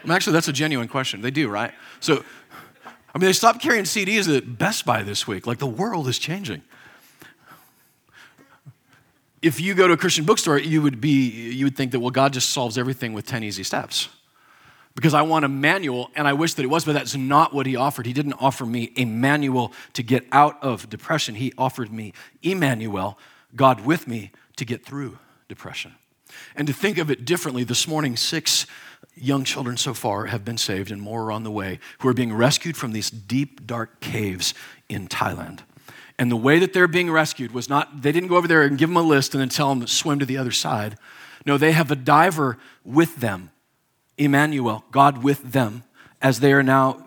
I 0.04 0.08
mean, 0.08 0.16
actually, 0.16 0.34
that's 0.34 0.48
a 0.48 0.54
genuine 0.54 0.88
question. 0.88 1.22
They 1.22 1.32
do, 1.32 1.50
right? 1.50 1.72
So, 2.00 2.24
I 3.14 3.18
mean, 3.18 3.28
they 3.28 3.34
stopped 3.34 3.62
carrying 3.62 3.84
CDs 3.84 4.36
at 4.36 4.58
Best 4.58 4.86
Buy 4.86 5.04
this 5.04 5.28
week. 5.28 5.46
Like, 5.46 5.60
the 5.60 5.68
world 5.68 6.08
is 6.08 6.18
changing. 6.18 6.62
If 9.42 9.60
you 9.60 9.74
go 9.74 9.88
to 9.88 9.94
a 9.94 9.98
Christian 9.98 10.24
bookstore, 10.24 10.60
you 10.60 10.82
would 10.82 11.02
be, 11.02 11.30
you 11.52 11.66
would 11.66 11.76
think 11.76 11.92
that, 11.92 12.00
well, 12.00 12.12
God 12.12 12.32
just 12.32 12.52
solves 12.52 12.78
everything 12.78 13.14
with 13.14 13.26
10 13.26 13.44
easy 13.44 13.64
steps 13.64 14.08
because 14.96 15.14
I 15.14 15.22
want 15.22 15.46
a 15.46 15.50
manual, 15.50 16.12
and 16.16 16.28
I 16.28 16.34
wish 16.34 16.54
that 16.56 16.64
it 16.64 16.68
was, 16.68 16.86
but 16.86 16.94
that's 16.94 17.16
not 17.16 17.54
what 17.54 17.66
he 17.66 17.76
offered. 17.76 18.06
He 18.06 18.14
didn't 18.14 18.34
offer 18.34 18.66
me 18.66 18.92
a 18.98 19.06
manual 19.06 19.72
to 19.94 20.04
get 20.04 20.26
out 20.32 20.62
of 20.62 20.90
depression. 20.90 21.36
He 21.36 21.54
offered 21.58 21.92
me 21.92 22.14
Emmanuel, 22.44 23.18
God 23.56 23.86
with 23.86 24.08
me, 24.08 24.32
to 24.58 24.66
get 24.66 24.86
through 24.86 25.18
depression. 25.48 25.96
And 26.56 26.68
to 26.68 26.74
think 26.74 26.98
of 26.98 27.10
it 27.12 27.26
differently, 27.26 27.64
this 27.64 27.88
morning, 27.88 28.16
six 28.16 28.66
young 29.16 29.44
children 29.44 29.78
so 29.78 29.94
far 29.94 30.28
have 30.28 30.46
been 30.46 30.58
saved, 30.58 30.92
and 30.92 31.02
more 31.02 31.26
are 31.26 31.32
on 31.32 31.44
the 31.44 31.52
way, 31.52 31.80
who 32.00 32.08
are 32.08 32.14
being 32.14 32.34
rescued 32.34 32.78
from 32.78 32.92
these 32.92 33.10
deep, 33.10 33.66
dark 33.66 34.00
caves 34.00 34.54
in 34.88 35.08
Thailand. 35.08 35.60
And 36.18 36.32
the 36.32 36.38
way 36.38 36.60
that 36.60 36.74
they're 36.74 36.88
being 36.88 37.10
rescued 37.10 37.52
was 37.52 37.68
not, 37.68 38.02
they 38.02 38.12
didn't 38.12 38.30
go 38.30 38.38
over 38.38 38.48
there 38.48 38.62
and 38.62 38.78
give 38.78 38.90
them 38.90 38.98
a 38.98 39.02
list 39.02 39.34
and 39.34 39.42
then 39.42 39.50
tell 39.50 39.70
them 39.70 39.82
to 39.82 39.88
swim 39.88 40.20
to 40.20 40.26
the 40.26 40.38
other 40.38 40.52
side. 40.52 40.98
No, 41.46 41.58
they 41.58 41.72
have 41.72 41.92
a 41.92 41.96
diver 41.96 42.58
with 42.86 43.18
them 43.18 43.52
Emmanuel, 44.18 44.84
God 44.92 45.24
with 45.24 45.52
them, 45.52 45.84
as 46.22 46.42
they 46.42 46.54
are 46.54 46.62
now 46.62 47.04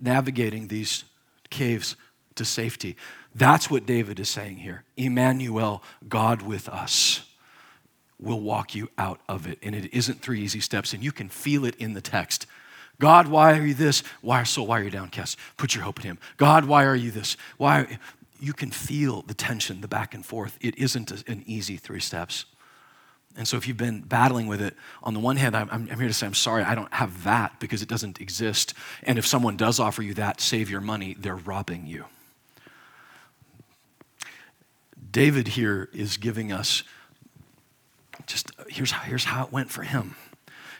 navigating 0.00 0.68
these 0.68 1.04
caves 1.50 1.96
to 2.36 2.44
safety. 2.44 2.96
That's 3.34 3.70
what 3.70 3.86
David 3.86 4.20
is 4.20 4.28
saying 4.28 4.58
here. 4.58 4.84
Emmanuel, 4.96 5.82
God 6.08 6.42
with 6.42 6.68
us, 6.68 7.22
will 8.18 8.40
walk 8.40 8.74
you 8.74 8.88
out 8.98 9.20
of 9.28 9.46
it. 9.46 9.58
And 9.62 9.74
it 9.74 9.92
isn't 9.92 10.20
three 10.20 10.40
easy 10.40 10.60
steps, 10.60 10.92
and 10.92 11.02
you 11.02 11.12
can 11.12 11.28
feel 11.28 11.64
it 11.64 11.74
in 11.76 11.94
the 11.94 12.00
text. 12.00 12.46
God, 13.00 13.26
why 13.26 13.58
are 13.58 13.66
you 13.66 13.74
this? 13.74 14.02
Why 14.20 14.44
so? 14.44 14.62
Why 14.62 14.80
are 14.80 14.84
you 14.84 14.90
downcast? 14.90 15.38
Put 15.56 15.74
your 15.74 15.84
hope 15.84 15.98
in 16.00 16.04
Him. 16.04 16.18
God, 16.36 16.66
why 16.66 16.84
are 16.84 16.94
you 16.94 17.10
this? 17.10 17.36
Why? 17.56 17.98
You 18.38 18.52
can 18.52 18.70
feel 18.70 19.22
the 19.22 19.34
tension, 19.34 19.80
the 19.80 19.88
back 19.88 20.14
and 20.14 20.24
forth. 20.24 20.58
It 20.60 20.78
isn't 20.78 21.10
an 21.28 21.42
easy 21.46 21.76
three 21.76 22.00
steps. 22.00 22.44
And 23.36 23.48
so, 23.48 23.56
if 23.56 23.66
you've 23.66 23.78
been 23.78 24.02
battling 24.02 24.46
with 24.46 24.60
it, 24.60 24.76
on 25.02 25.14
the 25.14 25.20
one 25.20 25.36
hand, 25.36 25.56
I'm, 25.56 25.68
I'm, 25.70 25.86
here 25.86 26.06
to 26.06 26.12
say, 26.12 26.26
I'm 26.26 26.34
sorry, 26.34 26.64
I 26.64 26.74
don't 26.74 26.92
have 26.92 27.24
that 27.24 27.58
because 27.60 27.82
it 27.82 27.88
doesn't 27.88 28.20
exist. 28.20 28.74
And 29.04 29.18
if 29.18 29.26
someone 29.26 29.56
does 29.56 29.80
offer 29.80 30.02
you 30.02 30.14
that, 30.14 30.40
save 30.40 30.68
your 30.68 30.82
money, 30.82 31.16
they're 31.18 31.34
robbing 31.34 31.86
you. 31.86 32.04
David 35.12 35.48
here 35.48 35.90
is 35.92 36.16
giving 36.16 36.50
us 36.50 36.82
just 38.26 38.50
here's, 38.68 38.92
here's 38.92 39.24
how 39.24 39.44
it 39.44 39.52
went 39.52 39.70
for 39.70 39.82
him. 39.82 40.16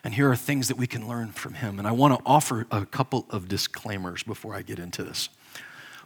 And 0.05 0.15
here 0.15 0.31
are 0.31 0.37
things 0.37 0.69
that 0.69 0.77
we 0.77 0.87
can 0.87 1.07
learn 1.07 1.31
from 1.31 1.55
him. 1.55 1.79
And 1.79 1.87
I 1.87 1.93
want 1.93 2.19
to 2.19 2.23
offer 2.27 2.67
a 2.71 2.85
couple 2.87 3.27
of 3.31 3.47
disclaimers 3.47 4.23
before 4.23 4.55
I 4.55 4.63
get 4.63 4.79
into 4.79 5.05
this. 5.05 5.29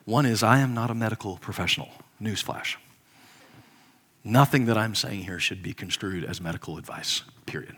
One 0.04 0.26
is, 0.26 0.42
I 0.42 0.58
am 0.58 0.74
not 0.74 0.90
a 0.90 0.94
medical 0.94 1.38
professional. 1.38 1.88
Newsflash. 2.20 2.76
Nothing 4.22 4.66
that 4.66 4.76
I'm 4.76 4.94
saying 4.94 5.22
here 5.22 5.38
should 5.38 5.62
be 5.62 5.72
construed 5.72 6.24
as 6.24 6.40
medical 6.40 6.78
advice, 6.78 7.22
period. 7.46 7.76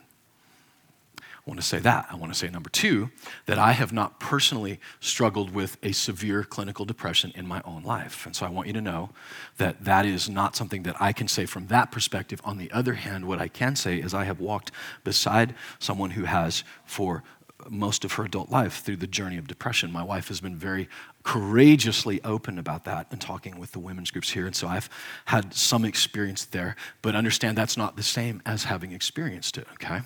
Want 1.48 1.58
to 1.60 1.66
say 1.66 1.78
that. 1.78 2.06
I 2.10 2.16
want 2.16 2.30
to 2.30 2.38
say, 2.38 2.50
number 2.50 2.68
two, 2.68 3.08
that 3.46 3.58
I 3.58 3.72
have 3.72 3.90
not 3.90 4.20
personally 4.20 4.78
struggled 5.00 5.50
with 5.50 5.78
a 5.82 5.92
severe 5.92 6.44
clinical 6.44 6.84
depression 6.84 7.32
in 7.34 7.46
my 7.46 7.62
own 7.64 7.84
life. 7.84 8.26
And 8.26 8.36
so 8.36 8.44
I 8.44 8.50
want 8.50 8.66
you 8.66 8.74
to 8.74 8.82
know 8.82 9.08
that 9.56 9.82
that 9.82 10.04
is 10.04 10.28
not 10.28 10.56
something 10.56 10.82
that 10.82 10.96
I 11.00 11.14
can 11.14 11.26
say 11.26 11.46
from 11.46 11.68
that 11.68 11.90
perspective. 11.90 12.42
On 12.44 12.58
the 12.58 12.70
other 12.70 12.92
hand, 12.92 13.24
what 13.24 13.40
I 13.40 13.48
can 13.48 13.76
say 13.76 13.96
is 13.96 14.12
I 14.12 14.24
have 14.24 14.40
walked 14.40 14.72
beside 15.04 15.54
someone 15.78 16.10
who 16.10 16.24
has 16.24 16.64
for 16.84 17.24
most 17.68 18.04
of 18.04 18.12
her 18.12 18.24
adult 18.24 18.50
life 18.50 18.82
through 18.84 18.96
the 18.96 19.06
journey 19.06 19.36
of 19.36 19.46
depression. 19.46 19.90
My 19.90 20.02
wife 20.02 20.28
has 20.28 20.40
been 20.40 20.56
very 20.56 20.88
courageously 21.24 22.22
open 22.22 22.58
about 22.58 22.84
that 22.84 23.08
and 23.10 23.20
talking 23.20 23.58
with 23.58 23.72
the 23.72 23.78
women's 23.78 24.10
groups 24.10 24.30
here. 24.30 24.46
And 24.46 24.54
so 24.54 24.68
I've 24.68 24.88
had 25.26 25.52
some 25.52 25.84
experience 25.84 26.44
there, 26.44 26.76
but 27.02 27.14
understand 27.14 27.58
that's 27.58 27.76
not 27.76 27.96
the 27.96 28.02
same 28.02 28.40
as 28.46 28.64
having 28.64 28.92
experienced 28.92 29.58
it, 29.58 29.66
okay? 29.74 30.00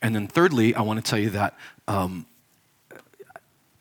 And 0.00 0.14
then 0.14 0.28
thirdly, 0.28 0.74
I 0.74 0.82
want 0.82 1.04
to 1.04 1.08
tell 1.08 1.18
you 1.18 1.30
that 1.30 1.56
um, 1.88 2.26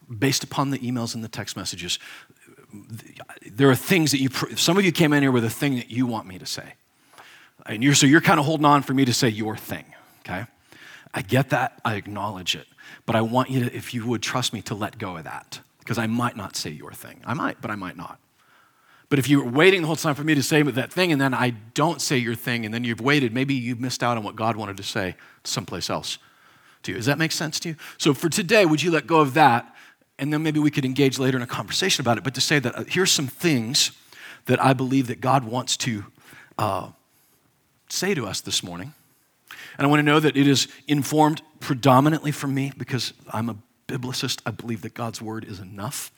based 0.09 0.43
upon 0.43 0.71
the 0.71 0.79
emails 0.79 1.15
and 1.15 1.23
the 1.23 1.29
text 1.29 1.55
messages, 1.55 1.99
there 3.45 3.69
are 3.69 3.75
things 3.75 4.11
that 4.11 4.19
you, 4.19 4.29
some 4.55 4.77
of 4.77 4.83
you 4.83 4.91
came 4.91 5.13
in 5.13 5.21
here 5.21 5.31
with 5.31 5.45
a 5.45 5.49
thing 5.49 5.75
that 5.75 5.91
you 5.91 6.07
want 6.07 6.27
me 6.27 6.39
to 6.39 6.45
say. 6.45 6.73
And 7.65 7.83
you're, 7.83 7.93
so 7.93 8.07
you're 8.07 8.21
kind 8.21 8.39
of 8.39 8.45
holding 8.45 8.65
on 8.65 8.81
for 8.81 8.93
me 8.93 9.05
to 9.05 9.13
say 9.13 9.29
your 9.29 9.55
thing, 9.55 9.85
okay? 10.21 10.45
I 11.13 11.21
get 11.21 11.49
that, 11.49 11.79
I 11.85 11.95
acknowledge 11.95 12.55
it. 12.55 12.67
But 13.05 13.15
I 13.15 13.21
want 13.21 13.49
you 13.49 13.65
to, 13.65 13.75
if 13.75 13.93
you 13.93 14.05
would 14.07 14.21
trust 14.21 14.53
me, 14.53 14.61
to 14.63 14.75
let 14.75 14.97
go 14.97 15.17
of 15.17 15.23
that 15.23 15.59
because 15.79 15.97
I 15.97 16.07
might 16.07 16.37
not 16.37 16.55
say 16.55 16.69
your 16.69 16.91
thing. 16.91 17.21
I 17.25 17.33
might, 17.33 17.61
but 17.61 17.71
I 17.71 17.75
might 17.75 17.97
not. 17.97 18.19
But 19.09 19.19
if 19.19 19.27
you're 19.27 19.45
waiting 19.45 19.81
the 19.81 19.87
whole 19.87 19.97
time 19.97 20.15
for 20.15 20.23
me 20.23 20.35
to 20.35 20.43
say 20.43 20.61
that 20.61 20.93
thing 20.93 21.11
and 21.11 21.19
then 21.19 21.33
I 21.33 21.49
don't 21.73 22.01
say 22.01 22.17
your 22.17 22.35
thing 22.35 22.63
and 22.63 22.73
then 22.73 22.85
you've 22.85 23.01
waited, 23.01 23.33
maybe 23.33 23.53
you've 23.53 23.79
missed 23.79 24.01
out 24.01 24.15
on 24.15 24.23
what 24.23 24.37
God 24.37 24.55
wanted 24.55 24.77
to 24.77 24.83
say 24.83 25.15
someplace 25.43 25.89
else 25.89 26.17
to 26.83 26.91
you. 26.91 26.97
Does 26.97 27.07
that 27.07 27.17
make 27.17 27.33
sense 27.33 27.59
to 27.61 27.69
you? 27.69 27.75
So 27.97 28.13
for 28.13 28.29
today, 28.29 28.65
would 28.65 28.81
you 28.81 28.89
let 28.89 29.07
go 29.07 29.19
of 29.19 29.33
that? 29.33 29.75
And 30.17 30.31
then 30.31 30.43
maybe 30.43 30.61
we 30.61 30.71
could 30.71 30.85
engage 30.85 31.19
later 31.19 31.35
in 31.35 31.43
a 31.43 31.47
conversation 31.47 32.01
about 32.01 32.19
it. 32.19 32.23
But 32.23 32.35
to 32.35 32.41
say 32.41 32.59
that 32.59 32.77
uh, 32.77 32.83
here's 32.87 33.11
some 33.11 33.27
things 33.27 33.91
that 34.45 34.63
I 34.63 34.71
believe 34.73 35.07
that 35.07 35.19
God 35.19 35.43
wants 35.43 35.75
to 35.77 36.05
uh, 36.57 36.91
say 37.89 38.13
to 38.13 38.25
us 38.25 38.39
this 38.39 38.63
morning 38.63 38.93
and 39.77 39.87
I 39.87 39.89
want 39.89 39.99
to 39.99 40.03
know 40.03 40.19
that 40.19 40.37
it 40.37 40.47
is 40.47 40.67
informed 40.87 41.41
predominantly 41.59 42.31
from 42.31 42.53
me 42.53 42.71
because 42.77 43.13
I'm 43.31 43.49
a 43.49 43.55
biblicist. 43.87 44.41
I 44.45 44.51
believe 44.51 44.81
that 44.81 44.93
God's 44.93 45.21
word 45.21 45.43
is 45.45 45.59
enough. 45.59 46.11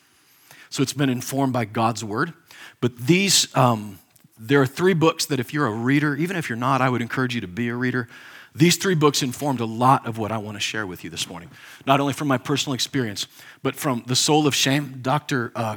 So 0.70 0.82
it's 0.82 0.92
been 0.92 1.10
informed 1.10 1.52
by 1.52 1.64
God's 1.66 2.02
word. 2.02 2.32
But 2.80 2.96
these, 2.96 3.54
um, 3.56 3.98
there 4.38 4.60
are 4.60 4.66
three 4.66 4.94
books 4.94 5.26
that 5.26 5.38
if 5.38 5.54
you're 5.54 5.66
a 5.66 5.72
reader, 5.72 6.16
even 6.16 6.36
if 6.36 6.48
you're 6.48 6.56
not, 6.56 6.80
I 6.80 6.88
would 6.88 7.02
encourage 7.02 7.34
you 7.34 7.40
to 7.42 7.48
be 7.48 7.68
a 7.68 7.74
reader. 7.74 8.08
These 8.54 8.76
three 8.76 8.94
books 8.94 9.22
informed 9.22 9.60
a 9.60 9.64
lot 9.64 10.06
of 10.06 10.18
what 10.18 10.30
I 10.30 10.38
want 10.38 10.56
to 10.56 10.60
share 10.60 10.86
with 10.86 11.02
you 11.02 11.10
this 11.10 11.28
morning, 11.28 11.50
not 11.86 12.00
only 12.00 12.12
from 12.12 12.28
my 12.28 12.38
personal 12.38 12.74
experience, 12.74 13.26
but 13.62 13.74
from 13.74 14.04
The 14.06 14.16
Soul 14.16 14.46
of 14.46 14.54
Shame, 14.54 15.00
Dr. 15.02 15.50
Uh, 15.54 15.76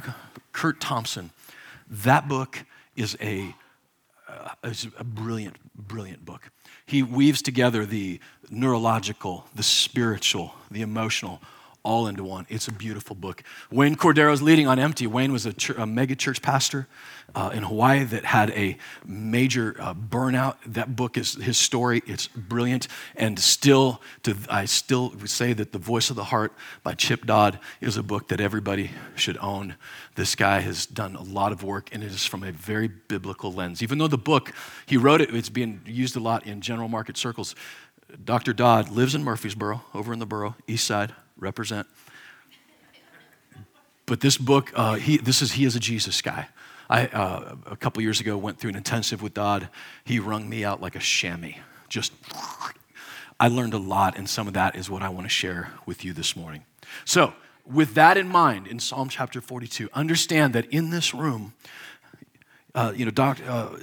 Curt 0.52 0.80
Thompson. 0.80 1.30
That 1.90 2.28
book 2.28 2.64
is 2.94 3.16
a, 3.20 3.54
uh, 4.28 4.50
is 4.64 4.86
a 4.96 5.04
brilliant, 5.04 5.56
brilliant 5.74 6.24
book 6.24 6.50
he 6.88 7.02
weaves 7.02 7.42
together 7.42 7.84
the 7.84 8.18
neurological, 8.50 9.46
the 9.54 9.62
spiritual, 9.62 10.54
the 10.70 10.80
emotional, 10.80 11.40
all 11.82 12.06
into 12.06 12.24
one. 12.24 12.46
It's 12.48 12.68
a 12.68 12.72
beautiful 12.72 13.16
book. 13.16 13.42
Wayne 13.70 13.96
Cordeiro 13.96 14.32
is 14.32 14.42
leading 14.42 14.66
on 14.66 14.78
empty. 14.78 15.06
Wayne 15.06 15.32
was 15.32 15.46
a, 15.46 15.52
church, 15.52 15.78
a 15.78 15.86
mega 15.86 16.14
church 16.14 16.42
pastor 16.42 16.86
uh, 17.34 17.50
in 17.52 17.62
Hawaii 17.62 18.04
that 18.04 18.24
had 18.24 18.50
a 18.50 18.76
major 19.06 19.76
uh, 19.78 19.94
burnout. 19.94 20.56
That 20.66 20.96
book 20.96 21.16
is 21.16 21.34
his 21.34 21.58
story. 21.58 22.02
It's 22.06 22.26
brilliant, 22.28 22.88
and 23.16 23.38
still, 23.38 24.00
to, 24.24 24.36
I 24.50 24.64
still 24.64 25.10
would 25.10 25.30
say 25.30 25.52
that 25.52 25.72
the 25.72 25.78
Voice 25.78 26.10
of 26.10 26.16
the 26.16 26.24
Heart 26.24 26.52
by 26.82 26.94
Chip 26.94 27.26
Dodd 27.26 27.58
is 27.80 27.96
a 27.96 28.02
book 28.02 28.28
that 28.28 28.40
everybody 28.40 28.90
should 29.14 29.38
own. 29.38 29.76
This 30.14 30.34
guy 30.34 30.60
has 30.60 30.86
done 30.86 31.16
a 31.16 31.22
lot 31.22 31.52
of 31.52 31.62
work, 31.62 31.90
and 31.92 32.02
it 32.02 32.10
is 32.10 32.24
from 32.24 32.42
a 32.42 32.52
very 32.52 32.88
biblical 32.88 33.52
lens. 33.52 33.82
Even 33.82 33.98
though 33.98 34.08
the 34.08 34.18
book 34.18 34.52
he 34.86 34.96
wrote 34.96 35.20
it, 35.20 35.34
it's 35.34 35.48
being 35.48 35.80
used 35.86 36.16
a 36.16 36.20
lot 36.20 36.46
in 36.46 36.60
general 36.60 36.88
market 36.88 37.16
circles. 37.16 37.54
Dr. 38.24 38.54
Dodd 38.54 38.90
lives 38.90 39.14
in 39.14 39.22
Murfreesboro, 39.22 39.82
over 39.94 40.14
in 40.14 40.18
the 40.18 40.26
borough, 40.26 40.56
east 40.66 40.86
side 40.86 41.12
represent. 41.38 41.86
But 44.06 44.20
this 44.20 44.38
book, 44.38 44.72
uh, 44.74 44.94
he, 44.94 45.18
this 45.18 45.42
is 45.42 45.52
he 45.52 45.64
is 45.64 45.76
a 45.76 45.80
Jesus 45.80 46.22
guy. 46.22 46.48
I 46.88 47.06
uh, 47.08 47.56
a 47.66 47.76
couple 47.76 48.02
years 48.02 48.20
ago 48.20 48.38
went 48.38 48.58
through 48.58 48.70
an 48.70 48.76
intensive 48.76 49.22
with 49.22 49.34
Dodd. 49.34 49.68
He 50.04 50.18
wrung 50.18 50.48
me 50.48 50.64
out 50.64 50.80
like 50.80 50.96
a 50.96 51.00
chamois. 51.00 51.58
Just, 51.88 52.12
I 53.40 53.48
learned 53.48 53.74
a 53.74 53.78
lot, 53.78 54.16
and 54.16 54.28
some 54.28 54.46
of 54.46 54.54
that 54.54 54.76
is 54.76 54.88
what 54.88 55.02
I 55.02 55.08
want 55.10 55.26
to 55.26 55.30
share 55.30 55.72
with 55.86 56.04
you 56.04 56.12
this 56.12 56.34
morning. 56.36 56.64
So, 57.04 57.34
with 57.66 57.94
that 57.94 58.16
in 58.16 58.28
mind, 58.28 58.66
in 58.66 58.78
Psalm 58.78 59.08
chapter 59.10 59.40
42, 59.40 59.90
understand 59.92 60.54
that 60.54 60.66
in 60.66 60.90
this 60.90 61.12
room, 61.12 61.52
uh, 62.74 62.92
you 62.96 63.04
know, 63.04 63.10
doc, 63.10 63.38
uh, 63.46 63.76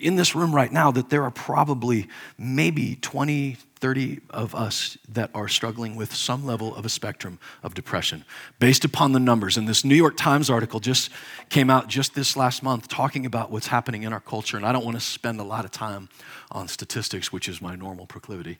in 0.00 0.16
this 0.16 0.34
room 0.34 0.54
right 0.54 0.72
now, 0.72 0.90
that 0.90 1.08
there 1.08 1.22
are 1.22 1.30
probably 1.30 2.08
maybe 2.36 2.96
20, 2.96 3.56
30 3.82 4.20
of 4.30 4.54
us 4.54 4.96
that 5.08 5.28
are 5.34 5.48
struggling 5.48 5.96
with 5.96 6.14
some 6.14 6.46
level 6.46 6.72
of 6.76 6.86
a 6.86 6.88
spectrum 6.88 7.40
of 7.64 7.74
depression 7.74 8.24
based 8.60 8.84
upon 8.84 9.10
the 9.10 9.18
numbers. 9.18 9.56
And 9.56 9.66
this 9.66 9.84
New 9.84 9.96
York 9.96 10.16
Times 10.16 10.48
article 10.48 10.78
just 10.78 11.10
came 11.48 11.68
out 11.68 11.88
just 11.88 12.14
this 12.14 12.36
last 12.36 12.62
month 12.62 12.86
talking 12.86 13.26
about 13.26 13.50
what's 13.50 13.66
happening 13.66 14.04
in 14.04 14.12
our 14.12 14.20
culture. 14.20 14.56
And 14.56 14.64
I 14.64 14.70
don't 14.70 14.84
want 14.84 14.96
to 14.96 15.00
spend 15.00 15.40
a 15.40 15.42
lot 15.42 15.64
of 15.64 15.72
time 15.72 16.08
on 16.52 16.68
statistics, 16.68 17.32
which 17.32 17.48
is 17.48 17.60
my 17.60 17.74
normal 17.74 18.06
proclivity. 18.06 18.58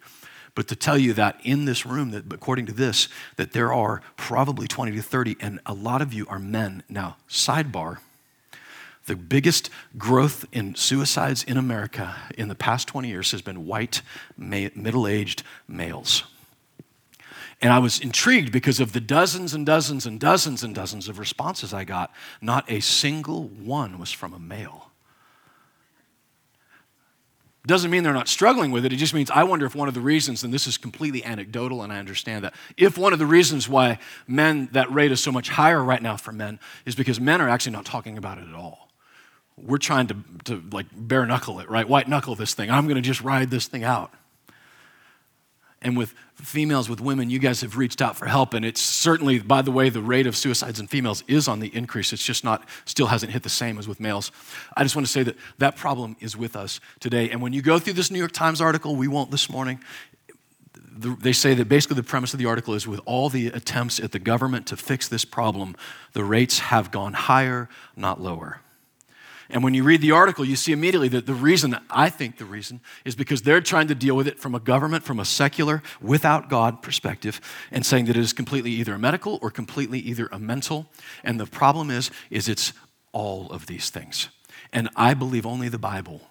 But 0.57 0.67
to 0.67 0.75
tell 0.75 0.99
you 0.99 1.13
that 1.13 1.41
in 1.45 1.67
this 1.67 1.87
room, 1.87 2.11
that 2.11 2.33
according 2.33 2.67
to 2.67 2.73
this, 2.73 3.09
that 3.37 3.53
there 3.53 3.73
are 3.73 4.03
probably 4.17 4.67
20 4.67 4.91
to 4.91 5.03
30, 5.03 5.37
and 5.39 5.61
a 5.65 5.73
lot 5.73 6.03
of 6.03 6.13
you 6.13 6.27
are 6.27 6.41
men. 6.41 6.83
Now, 6.89 7.17
sidebar, 7.31 7.99
the 9.07 9.17
biggest 9.17 9.71
growth 9.99 10.45
in 10.53 10.75
suicides 10.75 11.43
in 11.45 11.57
America 11.57 12.15
in 12.37 12.49
the 12.49 12.55
past 12.55 12.89
20 12.89 13.09
years 13.09 13.33
has 13.33 13.43
been 13.43 13.67
white, 13.67 14.03
middle 14.37 15.07
aged 15.07 15.43
males. 15.67 16.25
And 17.61 17.73
I 17.73 17.79
was 17.79 18.01
intrigued 18.01 18.51
because 18.53 18.81
of 18.81 18.93
the 18.93 19.01
dozens 19.01 19.55
and 19.55 19.65
dozens 19.65 20.05
and 20.05 20.19
dozens 20.19 20.65
and 20.65 20.75
dozens 20.75 21.09
of 21.09 21.21
responses 21.21 21.73
I 21.73 21.85
got. 21.85 22.13
Not 22.41 22.69
a 22.71 22.81
single 22.81 23.45
one 23.45 24.01
was 24.01 24.11
from 24.11 24.35
a 24.35 24.39
male. 24.39 24.91
Doesn't 27.65 27.93
mean 27.93 28.03
they're 28.03 28.13
not 28.13 28.27
struggling 28.27 28.73
with 28.73 28.85
it. 28.85 28.93
It 28.93 28.97
just 28.97 29.15
means 29.15 29.31
I 29.31 29.45
wonder 29.45 29.65
if 29.65 29.77
one 29.77 29.87
of 29.87 29.95
the 29.95 30.01
reasons, 30.01 30.43
and 30.43 30.53
this 30.53 30.67
is 30.67 30.77
completely 30.77 31.25
anecdotal, 31.25 31.83
and 31.83 31.93
I 31.93 32.01
understand 32.01 32.45
that, 32.45 32.55
if 32.77 32.99
one 32.99 33.13
of 33.13 33.21
the 33.21 33.27
reasons 33.27 33.69
why 33.69 34.01
men, 34.27 34.69
that 34.73 34.93
rate 34.93 35.13
is 35.13 35.23
so 35.23 35.31
much 35.31 35.49
higher 35.49 35.83
right 35.83 36.03
now 36.03 36.17
for 36.17 36.33
men, 36.33 36.59
is 36.85 36.97
because 36.97 37.21
men 37.21 37.41
are 37.41 37.49
actually 37.49 37.73
not 37.73 37.85
talking 37.85 38.19
about 38.19 38.39
it 38.39 38.49
at 38.49 38.55
all. 38.55 38.82
We're 39.63 39.79
trying 39.79 40.09
to, 40.09 40.17
to 40.45 40.63
like 40.73 40.87
bare 40.93 41.25
knuckle 41.25 41.61
it, 41.61 41.71
right? 41.71 41.89
White 41.89 42.09
knuckle 42.09 42.35
this 42.35 42.55
thing. 42.55 42.71
I'm 42.71 42.85
going 42.85 42.97
to 42.97 43.03
just 43.03 43.21
ride 43.21 43.51
this 43.51 43.67
thing 43.67 43.85
out 43.85 44.13
and 45.83 45.97
with 45.97 46.15
females, 46.37 46.89
with 46.89 47.01
women, 47.01 47.29
you 47.29 47.39
guys 47.39 47.61
have 47.61 47.77
reached 47.77 48.01
out 48.01 48.17
for 48.17 48.27
help. 48.27 48.55
And 48.55 48.65
it's 48.65 48.81
certainly, 48.81 49.41
by 49.41 49.63
the 49.63 49.71
way, 49.71 49.91
the 49.91 50.01
rate 50.01 50.27
of 50.27 50.37
suicides 50.37 50.81
in 50.81 50.87
females 50.87 51.25
is 51.27 51.49
on 51.49 51.61
the 51.61 51.75
increase. 51.75 52.13
It's 52.13 52.25
just 52.25 52.45
not, 52.45 52.69
still 52.85 53.09
hasn't 53.09 53.33
hit 53.33 53.43
the 53.43 53.51
same 53.51 53.79
as 53.79 53.89
with 53.89 54.01
males. 54.01 54.31
I 54.77 54.85
just 54.85 54.95
want 54.95 55.07
to 55.07 55.13
say 55.13 55.23
that 55.25 55.37
that 55.59 55.77
problem 55.77 56.17
is 56.21 56.37
with 56.37 56.57
us 56.57 56.81
today. 57.01 57.31
And 57.31 57.43
when 57.43 57.53
you 57.53 57.63
go 57.63 57.79
through 57.79 57.95
this 57.95 58.11
New 58.11 58.19
York 58.19 58.33
Times 58.33 58.61
article, 58.61 58.97
we 58.97 59.09
won't 59.09 59.31
this 59.31 59.51
morning, 59.51 59.81
they 60.95 61.33
say 61.33 61.55
that 61.55 61.69
basically 61.69 61.97
the 61.97 62.03
premise 62.03 62.33
of 62.33 62.39
the 62.39 62.47
article 62.47 62.75
is 62.75 62.87
with 62.87 63.01
all 63.05 63.29
the 63.29 63.49
attempts 63.49 63.99
at 63.99 64.13
the 64.13 64.19
government 64.19 64.67
to 64.69 64.77
fix 64.77 65.09
this 65.09 65.25
problem, 65.25 65.75
the 66.13 66.23
rates 66.23 66.61
have 66.61 66.91
gone 66.91 67.13
higher, 67.13 67.69
not 67.97 68.21
lower. 68.21 68.61
And 69.49 69.63
when 69.63 69.75
you 69.75 69.85
read 69.85 70.01
the 70.01 70.13
article, 70.13 70.45
you 70.45 70.57
see 70.57 70.73
immediately 70.73 71.09
that 71.09 71.27
the 71.27 71.35
reason, 71.35 71.77
I 71.91 72.09
think 72.09 72.39
the 72.39 72.45
reason, 72.45 72.81
is 73.05 73.15
because 73.15 73.43
they're 73.43 73.61
trying 73.61 73.89
to 73.89 73.95
deal 73.95 74.17
with 74.17 74.27
it 74.27 74.39
from 74.39 74.55
a 74.55 74.61
government, 74.61 75.05
from 75.05 75.21
a 75.21 75.25
secular, 75.25 75.83
without 76.01 76.49
God 76.49 76.83
perspective, 76.83 77.41
and 77.71 77.85
saying 77.85 78.07
that 78.07 78.17
it 78.17 78.21
is 78.21 78.33
completely 78.33 78.71
either 78.73 78.95
a 78.95 78.99
medical 78.99 79.39
or 79.43 79.51
completely 79.51 79.99
either 80.01 80.29
a 80.33 80.39
mental. 80.39 80.87
And 81.23 81.39
the 81.39 81.47
problem 81.47 81.91
is, 81.91 82.11
is 82.31 82.49
it's 82.49 82.73
all 83.13 83.51
of 83.51 83.67
these 83.67 83.91
things. 83.91 84.29
And 84.73 84.89
I 84.97 85.15
believe 85.15 85.47
only 85.47 85.69
the 85.69 85.79
Bible 85.79 86.23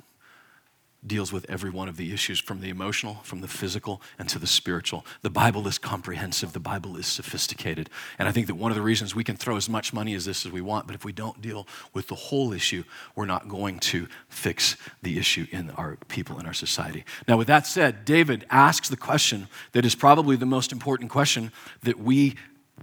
deals 1.06 1.34
with 1.34 1.50
every 1.50 1.70
one 1.70 1.90
of 1.90 1.98
the 1.98 2.14
issues 2.14 2.40
from 2.40 2.62
the 2.62 2.70
emotional, 2.70 3.16
from 3.24 3.42
the 3.42 3.48
physical, 3.48 4.02
and 4.20 4.30
to 4.30 4.38
the 4.38 4.46
spiritual. 4.46 5.06
The 5.24 5.32
Bible 5.32 5.68
is 5.68 5.78
comprehensive, 5.78 6.54
the 6.54 6.60
Bible 6.60 6.96
is 6.96 7.08
sophisticated. 7.08 7.90
And 8.20 8.28
I 8.28 8.32
think 8.32 8.48
that 8.48 8.56
one 8.56 8.72
of 8.72 8.76
the 8.76 8.84
reasons 8.84 9.16
we 9.16 9.24
can 9.24 9.36
throw 9.36 9.58
as 9.58 9.68
much 9.68 9.94
money 9.94 10.14
as 10.14 10.26
this 10.26 10.46
as 10.46 10.52
we 10.52 10.62
want, 10.62 10.86
but 10.86 10.96
if 10.96 11.04
we 11.04 11.12
don't 11.12 11.42
deal 11.42 11.68
with 11.94 12.08
the 12.08 12.16
whole 12.16 12.54
issue, 12.54 12.84
we're 13.16 13.26
not 13.26 13.50
going 13.50 13.80
to 13.80 14.08
fix 14.30 14.78
the 15.02 15.18
issue 15.18 15.48
in 15.52 15.72
our 15.72 15.98
people, 16.08 16.40
in 16.40 16.46
our 16.46 16.54
society. 16.54 17.04
Now, 17.28 17.38
with 17.38 17.48
that 17.48 17.66
said, 17.66 18.06
David 18.06 18.46
asks 18.52 18.88
the 18.88 18.98
question 18.98 19.48
that 19.72 19.86
is 19.86 19.96
probably 19.96 20.36
the 20.36 20.46
most 20.46 20.72
important 20.72 21.10
question 21.10 21.52
that 21.82 22.00
we 22.00 22.36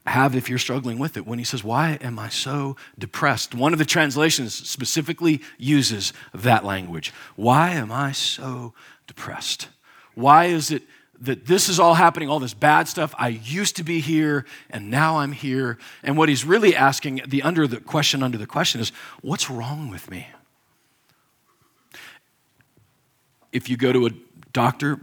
have 0.07 0.35
if 0.35 0.49
you're 0.49 0.59
struggling 0.59 0.99
with 0.99 1.17
it 1.17 1.27
when 1.27 1.39
he 1.39 1.45
says, 1.45 1.63
Why 1.63 1.99
am 2.01 2.19
I 2.19 2.29
so 2.29 2.77
depressed? 2.99 3.55
One 3.55 3.73
of 3.73 3.79
the 3.79 3.85
translations 3.85 4.55
specifically 4.55 5.41
uses 5.59 6.13
that 6.33 6.65
language. 6.65 7.13
Why 7.37 7.71
am 7.71 7.93
I 7.93 8.13
so 8.13 8.75
depressed? 9.07 9.69
Why 10.15 10.47
is 10.47 10.71
it 10.71 10.83
that 11.21 11.47
this 11.47 11.69
is 11.69 11.81
all 11.81 11.95
happening, 11.95 12.29
all 12.29 12.41
this 12.41 12.55
bad 12.55 12.89
stuff? 12.89 13.15
I 13.19 13.29
used 13.29 13.77
to 13.77 13.85
be 13.85 14.01
here 14.01 14.45
and 14.71 14.91
now 14.91 15.19
I'm 15.19 15.33
here. 15.33 15.79
And 16.03 16.17
what 16.17 16.29
he's 16.29 16.45
really 16.45 16.75
asking, 16.75 17.23
the 17.27 17.43
under 17.43 17.67
the 17.67 17.81
question 17.81 18.23
under 18.23 18.39
the 18.39 18.47
question 18.47 18.81
is, 18.81 18.91
What's 19.21 19.51
wrong 19.51 19.91
with 19.91 20.11
me? 20.11 20.29
If 23.53 23.69
you 23.71 23.77
go 23.77 23.93
to 23.93 24.07
a 24.07 24.11
doctor, 24.53 25.01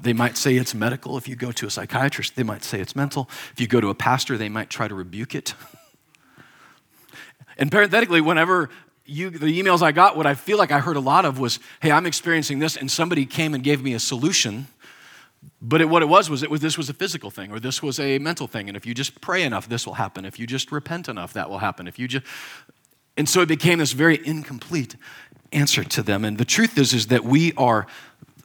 they 0.00 0.12
might 0.12 0.36
say 0.36 0.56
it's 0.56 0.74
medical. 0.74 1.16
If 1.16 1.28
you 1.28 1.36
go 1.36 1.52
to 1.52 1.66
a 1.66 1.70
psychiatrist, 1.70 2.36
they 2.36 2.42
might 2.42 2.64
say 2.64 2.80
it's 2.80 2.96
mental. 2.96 3.28
If 3.52 3.60
you 3.60 3.66
go 3.66 3.80
to 3.80 3.88
a 3.88 3.94
pastor, 3.94 4.38
they 4.38 4.48
might 4.48 4.70
try 4.70 4.88
to 4.88 4.94
rebuke 4.94 5.34
it. 5.34 5.54
and 7.58 7.70
parenthetically, 7.70 8.20
whenever 8.20 8.70
you, 9.04 9.30
the 9.30 9.60
emails 9.60 9.82
I 9.82 9.92
got, 9.92 10.16
what 10.16 10.26
I 10.26 10.34
feel 10.34 10.56
like 10.56 10.70
I 10.70 10.78
heard 10.78 10.96
a 10.96 11.00
lot 11.00 11.24
of 11.24 11.38
was, 11.38 11.58
hey, 11.80 11.90
I'm 11.90 12.06
experiencing 12.06 12.60
this, 12.60 12.76
and 12.76 12.90
somebody 12.90 13.26
came 13.26 13.54
and 13.54 13.62
gave 13.62 13.82
me 13.82 13.92
a 13.92 14.00
solution. 14.00 14.68
But 15.60 15.80
it, 15.80 15.88
what 15.88 16.02
it 16.02 16.08
was 16.08 16.30
was 16.30 16.42
it 16.42 16.50
was 16.50 16.60
this 16.60 16.78
was 16.78 16.88
a 16.88 16.94
physical 16.94 17.30
thing 17.30 17.50
or 17.50 17.58
this 17.58 17.82
was 17.82 17.98
a 17.98 18.18
mental 18.18 18.46
thing. 18.46 18.68
And 18.68 18.76
if 18.76 18.84
you 18.86 18.94
just 18.94 19.20
pray 19.20 19.42
enough, 19.42 19.68
this 19.68 19.86
will 19.86 19.94
happen. 19.94 20.24
If 20.24 20.38
you 20.38 20.46
just 20.46 20.70
repent 20.70 21.08
enough, 21.08 21.32
that 21.32 21.48
will 21.48 21.58
happen. 21.58 21.88
If 21.88 21.98
you 21.98 22.08
just 22.08 22.26
and 23.16 23.28
so 23.28 23.42
it 23.42 23.48
became 23.48 23.78
this 23.78 23.92
very 23.92 24.18
incomplete 24.24 24.96
answer 25.52 25.84
to 25.84 26.02
them. 26.02 26.24
And 26.24 26.38
the 26.38 26.44
truth 26.44 26.78
is, 26.78 26.92
is 26.92 27.08
that 27.08 27.24
we 27.24 27.52
are 27.54 27.86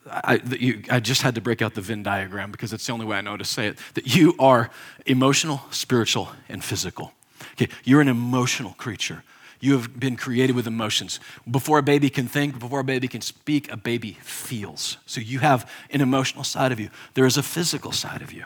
I, 0.10 0.40
you, 0.60 0.84
I, 0.90 1.00
just 1.00 1.24
had 1.24 1.36
to 1.36 1.42
break 1.42 1.62
out 1.62 1.74
the 1.74 1.82
Venn 1.82 2.04
diagram 2.04 2.52
because 2.52 2.74
it's 2.74 2.86
the 2.86 2.94
only 2.94 3.06
way 3.06 3.18
I 3.18 3.22
know 3.22 3.38
to 3.38 3.44
say 3.44 3.68
it. 3.68 3.80
That 3.96 4.16
you 4.16 4.36
are 4.38 4.70
emotional, 5.06 5.62
spiritual, 5.72 6.30
and 6.48 6.64
physical. 6.64 7.14
Okay, 7.54 7.70
you're 7.84 8.02
an 8.02 8.08
emotional 8.08 8.76
creature. 8.78 9.24
You 9.60 9.74
have 9.74 10.00
been 10.00 10.16
created 10.16 10.56
with 10.56 10.68
emotions. 10.68 11.20
Before 11.50 11.80
a 11.80 11.84
baby 11.84 12.10
can 12.10 12.28
think, 12.28 12.60
before 12.60 12.82
a 12.82 12.84
baby 12.84 13.08
can 13.08 13.22
speak, 13.22 13.72
a 13.72 13.78
baby 13.78 14.18
feels. 14.22 14.98
So 15.06 15.22
you 15.22 15.40
have 15.40 15.70
an 15.90 16.02
emotional 16.02 16.44
side 16.44 16.72
of 16.72 16.80
you. 16.80 16.90
There 17.16 17.26
is 17.26 17.38
a 17.38 17.44
physical 17.44 17.92
side 17.92 18.22
of 18.22 18.32
you. 18.32 18.46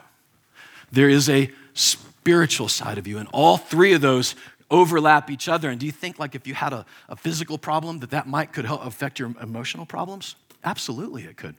There 0.91 1.09
is 1.09 1.27
a 1.29 1.51
spiritual 1.73 2.69
side 2.69 2.97
of 2.97 3.05
you. 3.05 3.17
And 3.17 3.27
all 3.33 3.57
three 3.57 3.93
of 3.93 4.01
those 4.01 4.35
overlap 4.71 5.29
each 5.29 5.49
other. 5.49 5.69
And 5.69 5.79
do 5.79 5.85
you 5.85 5.91
think 5.91 6.19
like 6.19 6.35
if 6.35 6.47
you 6.47 6.53
had 6.53 6.73
a, 6.73 6.85
a 7.09 7.15
physical 7.15 7.57
problem 7.57 7.99
that 7.99 8.11
that 8.11 8.27
might 8.27 8.53
could 8.53 8.65
help 8.65 8.85
affect 8.85 9.19
your 9.19 9.33
emotional 9.41 9.85
problems? 9.85 10.35
Absolutely, 10.63 11.23
it 11.23 11.37
could. 11.37 11.55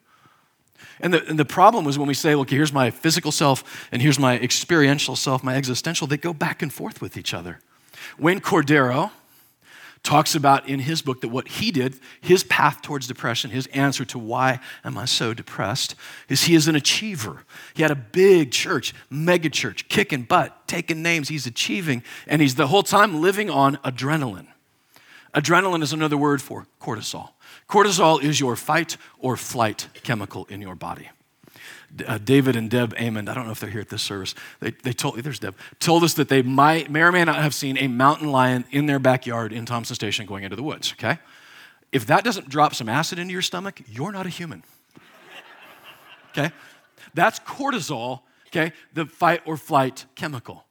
And 1.00 1.14
the, 1.14 1.26
and 1.26 1.38
the 1.38 1.44
problem 1.44 1.84
was 1.84 1.98
when 1.98 2.08
we 2.08 2.14
say, 2.14 2.34
look, 2.34 2.50
here's 2.50 2.72
my 2.72 2.90
physical 2.90 3.32
self 3.32 3.88
and 3.92 4.00
here's 4.00 4.18
my 4.18 4.38
experiential 4.38 5.16
self, 5.16 5.42
my 5.42 5.56
existential, 5.56 6.06
they 6.06 6.16
go 6.16 6.32
back 6.32 6.62
and 6.62 6.72
forth 6.72 7.00
with 7.00 7.16
each 7.16 7.34
other. 7.34 7.60
Wayne 8.18 8.40
Cordeiro 8.40 9.10
talks 10.02 10.34
about 10.34 10.66
in 10.68 10.80
his 10.80 11.02
book 11.02 11.20
that 11.20 11.28
what 11.28 11.46
he 11.46 11.70
did, 11.70 11.98
his 12.20 12.42
path 12.44 12.80
towards 12.80 13.06
depression, 13.06 13.50
his 13.50 13.66
answer 13.68 14.04
to 14.06 14.18
why 14.18 14.58
am 14.84 14.96
I 14.96 15.04
so 15.04 15.34
depressed, 15.34 15.94
is 16.28 16.44
he 16.44 16.54
is 16.54 16.68
an 16.68 16.74
achiever. 16.74 17.44
He 17.74 17.82
had 17.82 17.90
a 17.90 17.96
big 17.96 18.50
church, 18.50 18.94
mega 19.10 19.50
church, 19.50 19.88
kicking 19.88 20.22
butt, 20.22 20.66
taking 20.66 21.02
names. 21.02 21.28
He's 21.28 21.46
achieving, 21.46 22.02
and 22.26 22.40
he's 22.40 22.54
the 22.54 22.68
whole 22.68 22.82
time 22.82 23.20
living 23.20 23.50
on 23.50 23.76
adrenaline. 23.78 24.46
Adrenaline 25.34 25.82
is 25.82 25.92
another 25.92 26.16
word 26.16 26.40
for 26.40 26.66
cortisol. 26.80 27.30
Cortisol 27.70 28.20
is 28.20 28.40
your 28.40 28.56
fight 28.56 28.96
or 29.20 29.36
flight 29.36 29.86
chemical 30.02 30.44
in 30.46 30.60
your 30.60 30.74
body. 30.74 31.08
Uh, 32.04 32.18
David 32.18 32.56
and 32.56 32.68
Deb 32.68 32.94
Amond, 32.96 33.28
I 33.28 33.34
don't 33.34 33.46
know 33.46 33.52
if 33.52 33.60
they're 33.60 33.70
here 33.70 33.80
at 33.80 33.88
this 33.88 34.02
service, 34.02 34.34
they, 34.58 34.72
they 34.82 34.92
told, 34.92 35.18
there's 35.20 35.38
Deb, 35.38 35.54
told 35.78 36.02
us 36.02 36.14
that 36.14 36.28
they 36.28 36.42
might, 36.42 36.90
may 36.90 37.02
or 37.02 37.12
may 37.12 37.24
not 37.24 37.36
have 37.36 37.54
seen 37.54 37.78
a 37.78 37.86
mountain 37.86 38.30
lion 38.30 38.64
in 38.72 38.86
their 38.86 38.98
backyard 38.98 39.52
in 39.52 39.66
Thompson 39.66 39.94
Station 39.94 40.26
going 40.26 40.42
into 40.42 40.56
the 40.56 40.62
woods, 40.64 40.92
okay? 40.98 41.18
If 41.92 42.06
that 42.06 42.24
doesn't 42.24 42.48
drop 42.48 42.74
some 42.74 42.88
acid 42.88 43.18
into 43.18 43.32
your 43.32 43.42
stomach, 43.42 43.80
you're 43.88 44.12
not 44.12 44.26
a 44.26 44.30
human, 44.30 44.64
okay? 46.30 46.52
That's 47.14 47.38
cortisol, 47.40 48.20
okay? 48.48 48.72
The 48.94 49.06
fight 49.06 49.42
or 49.46 49.56
flight 49.56 50.06
chemical. 50.16 50.64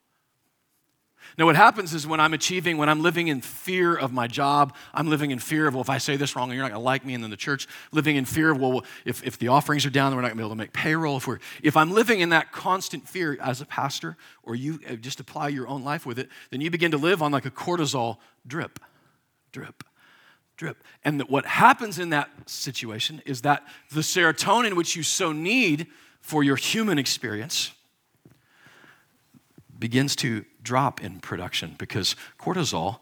Now, 1.38 1.46
what 1.46 1.56
happens 1.56 1.94
is 1.94 2.06
when 2.06 2.20
I'm 2.20 2.34
achieving, 2.34 2.78
when 2.78 2.90
I'm 2.90 3.02
living 3.02 3.28
in 3.28 3.42
fear 3.42 3.96
of 3.96 4.12
my 4.12 4.28
job, 4.28 4.76
I'm 4.94 5.08
living 5.08 5.32
in 5.32 5.40
fear 5.40 5.68
of, 5.68 5.74
well, 5.74 5.82
if 5.82 5.90
I 5.90 5.98
say 5.98 6.18
this 6.18 6.36
wrong, 6.36 6.52
you're 6.52 6.62
not 6.62 6.72
going 6.72 6.82
to 6.82 6.86
like 6.86 7.06
me. 7.06 7.14
And 7.14 7.24
then 7.24 7.32
the 7.32 7.38
church 7.38 7.68
living 7.92 8.16
in 8.16 8.26
fear 8.26 8.52
of, 8.52 8.60
well, 8.60 8.84
if, 9.06 9.24
if 9.26 9.38
the 9.38 9.48
offerings 9.50 9.86
are 9.86 9.90
down, 9.90 10.12
then 10.12 10.18
we're 10.18 10.24
not 10.24 10.30
going 10.30 10.38
to 10.38 10.44
be 10.44 10.46
able 10.48 10.56
to 10.56 10.58
make 10.58 10.74
payroll. 10.74 11.18
If, 11.18 11.28
we're, 11.28 11.40
if 11.64 11.78
I'm 11.78 11.92
living 11.92 12.20
in 12.20 12.30
that 12.30 12.52
constant 12.52 13.08
fear 13.08 13.38
as 13.42 13.62
a 13.62 13.66
pastor, 13.66 14.18
or 14.44 14.56
you 14.56 14.80
uh, 14.90 14.96
just 14.96 15.20
apply 15.20 15.50
your 15.50 15.68
own 15.68 15.84
life 15.84 16.06
with 16.06 16.20
it, 16.20 16.30
then 16.50 16.62
you 16.62 16.72
begin 16.72 16.92
to 16.92 16.98
live 16.98 17.22
on 17.22 17.32
like 17.32 17.46
a 17.46 17.52
cortisol 17.52 18.18
drip, 18.46 18.80
drip, 19.52 19.84
drip. 20.58 20.84
And 21.06 21.20
that 21.20 21.30
what 21.30 21.46
happens 21.46 22.00
in 22.00 22.10
that 22.10 22.30
situation 22.48 23.22
is 23.26 23.42
that 23.42 23.64
the 23.92 24.02
serotonin, 24.02 24.74
which 24.74 24.96
you 24.96 25.04
so 25.04 25.32
need 25.32 25.88
for 26.22 26.44
your 26.44 26.58
human 26.58 27.00
experience, 27.00 27.72
begins 29.80 30.16
to 30.18 30.46
drop 30.62 31.02
in 31.02 31.20
production 31.20 31.76
because 31.78 32.16
cortisol 32.38 33.00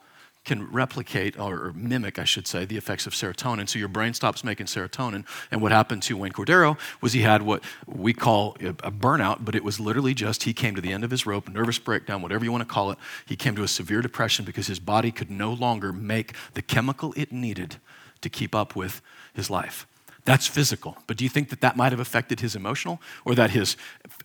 can 0.48 0.72
replicate 0.72 1.38
or 1.38 1.74
mimic, 1.74 2.18
I 2.18 2.24
should 2.24 2.48
say, 2.48 2.64
the 2.64 2.78
effects 2.78 3.06
of 3.06 3.14
serotonin. 3.14 3.68
So 3.68 3.78
your 3.78 3.90
brain 3.90 4.14
stops 4.14 4.46
making 4.46 4.68
serotonin. 4.68 5.26
And 5.52 5.62
what 5.62 5.74
happened 5.74 6.04
to 6.04 6.16
Wayne 6.16 6.32
Cordeiro 6.32 6.80
was 7.02 7.12
he 7.12 7.22
had 7.22 7.42
what 7.42 7.64
we 7.86 8.14
call 8.14 8.56
a 8.62 8.92
burnout, 8.92 9.44
but 9.44 9.56
it 9.56 9.64
was 9.66 9.78
literally 9.78 10.14
just 10.14 10.44
he 10.44 10.54
came 10.54 10.74
to 10.76 10.82
the 10.82 10.94
end 10.94 11.04
of 11.04 11.12
his 11.12 11.26
rope, 11.26 11.50
nervous 11.50 11.80
breakdown, 11.80 12.22
whatever 12.22 12.46
you 12.46 12.52
want 12.54 12.62
to 12.62 12.74
call 12.74 12.92
it. 12.92 12.98
He 13.26 13.36
came 13.36 13.58
to 13.58 13.64
a 13.64 13.68
severe 13.68 14.02
depression 14.02 14.46
because 14.46 14.68
his 14.68 14.80
body 14.80 15.12
could 15.12 15.30
no 15.30 15.52
longer 15.52 15.92
make 15.92 16.34
the 16.54 16.62
chemical 16.62 17.14
it 17.18 17.34
needed 17.34 17.76
to 18.22 18.30
keep 18.30 18.56
up 18.56 18.74
with 18.74 19.02
his 19.34 19.50
life. 19.50 19.86
That's 20.28 20.46
physical. 20.46 20.98
But 21.08 21.16
do 21.16 21.24
you 21.24 21.30
think 21.30 21.48
that 21.52 21.62
that 21.62 21.78
might 21.78 21.94
have 21.94 22.02
affected 22.02 22.42
his 22.42 22.54
emotional 22.54 23.02
or 23.24 23.34
that 23.36 23.52
his 23.52 23.78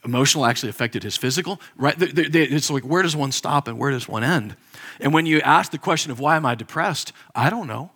emotional 0.04 0.44
actually 0.44 0.70
affected 0.70 1.04
his 1.04 1.16
physical? 1.16 1.60
Right? 1.76 1.94
It's 1.96 2.70
like, 2.70 2.82
where 2.82 3.02
does 3.04 3.14
one 3.14 3.30
stop 3.30 3.68
and 3.68 3.78
where 3.78 3.92
does 3.92 4.08
one 4.08 4.24
end? 4.24 4.56
And 4.98 5.14
when 5.14 5.26
you 5.26 5.40
ask 5.42 5.70
the 5.70 5.78
question 5.78 6.10
of 6.10 6.18
why 6.18 6.34
am 6.34 6.44
I 6.44 6.56
depressed, 6.56 7.12
I 7.36 7.50
don't 7.50 7.68
know. 7.68 7.92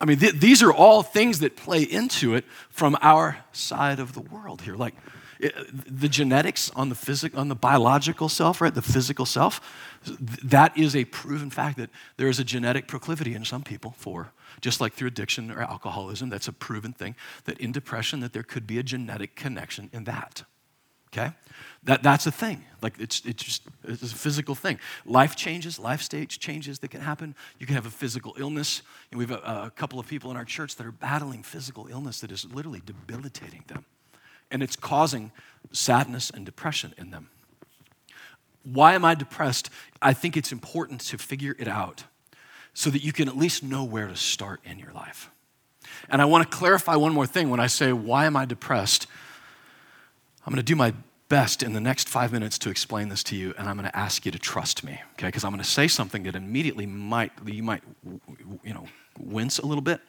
I 0.00 0.04
mean, 0.04 0.18
th- 0.18 0.34
these 0.34 0.64
are 0.64 0.72
all 0.72 1.04
things 1.04 1.38
that 1.38 1.54
play 1.54 1.84
into 1.84 2.34
it 2.34 2.44
from 2.70 2.98
our 3.02 3.38
side 3.52 4.00
of 4.00 4.12
the 4.12 4.20
world 4.20 4.62
here. 4.62 4.74
Like 4.74 4.96
the 5.42 6.08
genetics 6.08 6.70
on 6.70 6.88
the 6.88 6.94
physical, 6.94 7.40
on 7.40 7.48
the 7.48 7.54
biological 7.54 8.28
self, 8.28 8.60
right? 8.60 8.74
The 8.74 8.82
physical 8.82 9.26
self, 9.26 9.60
that 10.44 10.76
is 10.78 10.94
a 10.94 11.04
proven 11.04 11.50
fact 11.50 11.78
that 11.78 11.90
there 12.16 12.28
is 12.28 12.38
a 12.38 12.44
genetic 12.44 12.86
proclivity 12.86 13.34
in 13.34 13.44
some 13.44 13.62
people 13.62 13.94
for 13.98 14.32
just 14.60 14.80
like 14.80 14.92
through 14.92 15.08
addiction 15.08 15.50
or 15.50 15.62
alcoholism, 15.62 16.28
that's 16.28 16.48
a 16.48 16.52
proven 16.52 16.92
thing, 16.92 17.16
that 17.44 17.58
in 17.58 17.72
depression, 17.72 18.20
that 18.20 18.32
there 18.32 18.42
could 18.42 18.66
be 18.66 18.78
a 18.78 18.82
genetic 18.82 19.34
connection 19.34 19.90
in 19.92 20.04
that. 20.04 20.44
Okay? 21.12 21.32
That, 21.84 22.02
that's 22.02 22.26
a 22.26 22.30
thing. 22.30 22.64
Like 22.80 22.94
it's, 22.98 23.22
it's 23.26 23.42
just 23.42 23.62
it's 23.84 24.12
a 24.12 24.16
physical 24.16 24.54
thing. 24.54 24.78
Life 25.04 25.36
changes, 25.36 25.78
life 25.78 26.00
stage 26.00 26.38
changes 26.38 26.78
that 26.78 26.88
can 26.88 27.02
happen. 27.02 27.34
You 27.58 27.66
can 27.66 27.74
have 27.74 27.86
a 27.86 27.90
physical 27.90 28.34
illness. 28.38 28.82
And 29.10 29.18
we 29.18 29.26
have 29.26 29.38
a, 29.38 29.48
uh, 29.48 29.66
a 29.66 29.70
couple 29.70 29.98
of 29.98 30.06
people 30.06 30.30
in 30.30 30.36
our 30.36 30.44
church 30.44 30.76
that 30.76 30.86
are 30.86 30.92
battling 30.92 31.42
physical 31.42 31.86
illness 31.88 32.20
that 32.20 32.32
is 32.32 32.46
literally 32.46 32.82
debilitating 32.84 33.64
them. 33.66 33.84
And 34.52 34.62
it's 34.62 34.76
causing 34.76 35.32
sadness 35.72 36.30
and 36.30 36.46
depression 36.46 36.94
in 36.96 37.10
them. 37.10 37.30
Why 38.62 38.94
am 38.94 39.04
I 39.04 39.16
depressed? 39.16 39.70
I 40.00 40.12
think 40.12 40.36
it's 40.36 40.52
important 40.52 41.00
to 41.00 41.18
figure 41.18 41.56
it 41.58 41.66
out 41.66 42.04
so 42.74 42.90
that 42.90 43.02
you 43.02 43.12
can 43.12 43.28
at 43.28 43.36
least 43.36 43.64
know 43.64 43.82
where 43.82 44.06
to 44.06 44.16
start 44.16 44.60
in 44.64 44.78
your 44.78 44.92
life. 44.92 45.30
And 46.08 46.22
I 46.22 46.26
want 46.26 46.48
to 46.48 46.56
clarify 46.56 46.94
one 46.94 47.12
more 47.12 47.26
thing 47.26 47.50
when 47.50 47.60
I 47.60 47.66
say, 47.66 47.92
Why 47.92 48.26
am 48.26 48.36
I 48.36 48.44
depressed? 48.44 49.06
I'm 50.46 50.52
going 50.52 50.58
to 50.58 50.62
do 50.62 50.76
my 50.76 50.94
best 51.28 51.62
in 51.62 51.72
the 51.72 51.80
next 51.80 52.08
five 52.08 52.32
minutes 52.32 52.58
to 52.58 52.68
explain 52.68 53.08
this 53.08 53.22
to 53.24 53.36
you, 53.36 53.54
and 53.56 53.68
I'm 53.68 53.76
going 53.76 53.88
to 53.88 53.96
ask 53.96 54.26
you 54.26 54.32
to 54.32 54.38
trust 54.38 54.84
me, 54.84 55.00
okay? 55.14 55.28
Because 55.28 55.44
I'm 55.44 55.50
going 55.50 55.62
to 55.62 55.68
say 55.68 55.88
something 55.88 56.24
that 56.24 56.36
immediately 56.36 56.84
might, 56.84 57.32
you 57.46 57.62
might, 57.62 57.82
you 58.62 58.74
know, 58.74 58.86
wince 59.18 59.58
a 59.58 59.66
little 59.66 59.82
bit. 59.82 60.00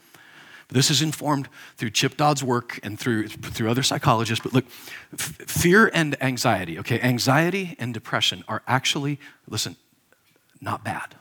This 0.74 0.90
is 0.90 1.02
informed 1.02 1.48
through 1.78 1.92
Chip 1.92 2.18
Dodd's 2.18 2.44
work 2.44 2.80
and 2.82 3.00
through, 3.00 3.28
through 3.28 3.70
other 3.70 3.84
psychologists. 3.84 4.44
But 4.44 4.54
look, 4.54 4.66
f- 5.14 5.38
fear 5.48 5.92
and 5.94 6.22
anxiety, 6.22 6.80
okay? 6.80 7.00
Anxiety 7.00 7.76
and 7.78 7.94
depression 7.94 8.44
are 8.48 8.64
actually, 8.68 9.20
listen, 9.48 9.76
not 10.60 10.84
bad. 10.84 11.16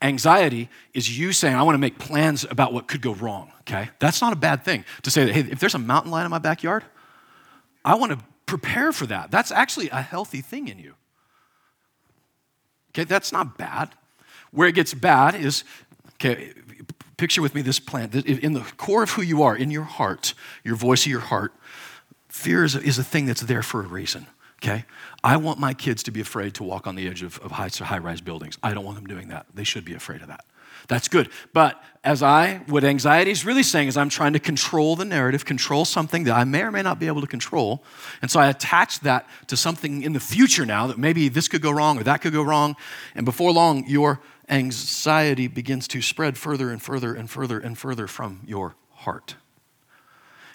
Anxiety 0.00 0.68
is 0.94 1.18
you 1.18 1.32
saying, 1.32 1.56
I 1.56 1.62
want 1.64 1.74
to 1.74 1.80
make 1.80 1.98
plans 1.98 2.46
about 2.48 2.72
what 2.72 2.86
could 2.86 3.02
go 3.02 3.14
wrong, 3.14 3.52
okay? 3.62 3.90
That's 3.98 4.20
not 4.22 4.32
a 4.32 4.36
bad 4.36 4.64
thing 4.64 4.84
to 5.02 5.10
say 5.10 5.24
that, 5.24 5.32
hey, 5.34 5.40
if 5.50 5.58
there's 5.58 5.74
a 5.74 5.78
mountain 5.78 6.12
lion 6.12 6.24
in 6.24 6.30
my 6.30 6.38
backyard, 6.38 6.84
I 7.84 7.96
want 7.96 8.12
to 8.12 8.18
prepare 8.46 8.92
for 8.92 9.06
that. 9.06 9.30
That's 9.30 9.50
actually 9.50 9.90
a 9.90 10.00
healthy 10.00 10.40
thing 10.40 10.68
in 10.68 10.78
you. 10.78 10.94
Okay, 12.92 13.04
that's 13.04 13.32
not 13.32 13.58
bad. 13.58 13.90
Where 14.52 14.68
it 14.68 14.74
gets 14.74 14.94
bad 14.94 15.34
is, 15.34 15.64
okay, 16.14 16.54
picture 17.20 17.42
with 17.42 17.54
me 17.54 17.60
this 17.60 17.78
plant. 17.78 18.14
In 18.14 18.54
the 18.54 18.60
core 18.78 19.02
of 19.02 19.10
who 19.10 19.22
you 19.22 19.42
are, 19.42 19.54
in 19.54 19.70
your 19.70 19.84
heart, 19.84 20.34
your 20.64 20.74
voice 20.74 21.04
of 21.04 21.12
your 21.12 21.20
heart, 21.20 21.52
fear 22.28 22.64
is 22.64 22.74
a, 22.74 22.80
is 22.80 22.98
a 22.98 23.04
thing 23.04 23.26
that's 23.26 23.42
there 23.42 23.62
for 23.62 23.80
a 23.80 23.86
reason 23.86 24.26
okay? 24.62 24.84
I 25.24 25.36
want 25.36 25.58
my 25.58 25.74
kids 25.74 26.02
to 26.04 26.10
be 26.10 26.20
afraid 26.20 26.54
to 26.54 26.62
walk 26.62 26.86
on 26.86 26.94
the 26.94 27.08
edge 27.08 27.22
of, 27.22 27.38
of 27.38 27.52
high, 27.52 27.70
high 27.82 27.98
rise 27.98 28.20
buildings. 28.20 28.58
I 28.62 28.74
don't 28.74 28.84
want 28.84 28.96
them 28.96 29.06
doing 29.06 29.28
that. 29.28 29.46
They 29.54 29.64
should 29.64 29.84
be 29.84 29.94
afraid 29.94 30.20
of 30.20 30.28
that. 30.28 30.44
That's 30.88 31.08
good. 31.08 31.28
But 31.52 31.82
as 32.02 32.22
I, 32.22 32.62
what 32.66 32.84
anxiety 32.84 33.30
is 33.30 33.44
really 33.44 33.62
saying 33.62 33.88
is 33.88 33.96
I'm 33.96 34.08
trying 34.08 34.32
to 34.32 34.38
control 34.38 34.96
the 34.96 35.04
narrative, 35.04 35.44
control 35.44 35.84
something 35.84 36.24
that 36.24 36.34
I 36.34 36.44
may 36.44 36.62
or 36.62 36.70
may 36.70 36.82
not 36.82 36.98
be 36.98 37.06
able 37.06 37.20
to 37.20 37.26
control. 37.26 37.84
And 38.22 38.30
so 38.30 38.40
I 38.40 38.48
attach 38.48 39.00
that 39.00 39.28
to 39.48 39.56
something 39.56 40.02
in 40.02 40.12
the 40.12 40.20
future 40.20 40.64
now 40.64 40.86
that 40.86 40.98
maybe 40.98 41.28
this 41.28 41.48
could 41.48 41.62
go 41.62 41.70
wrong 41.70 41.98
or 41.98 42.02
that 42.04 42.22
could 42.22 42.32
go 42.32 42.42
wrong. 42.42 42.76
And 43.14 43.24
before 43.24 43.52
long, 43.52 43.86
your 43.86 44.20
anxiety 44.50 45.46
begins 45.46 45.88
to 45.88 46.02
spread 46.02 46.36
further 46.36 46.70
and 46.70 46.82
further 46.82 47.14
and 47.14 47.30
further 47.30 47.58
and 47.58 47.78
further 47.78 48.06
from 48.06 48.40
your 48.44 48.74
heart. 48.92 49.36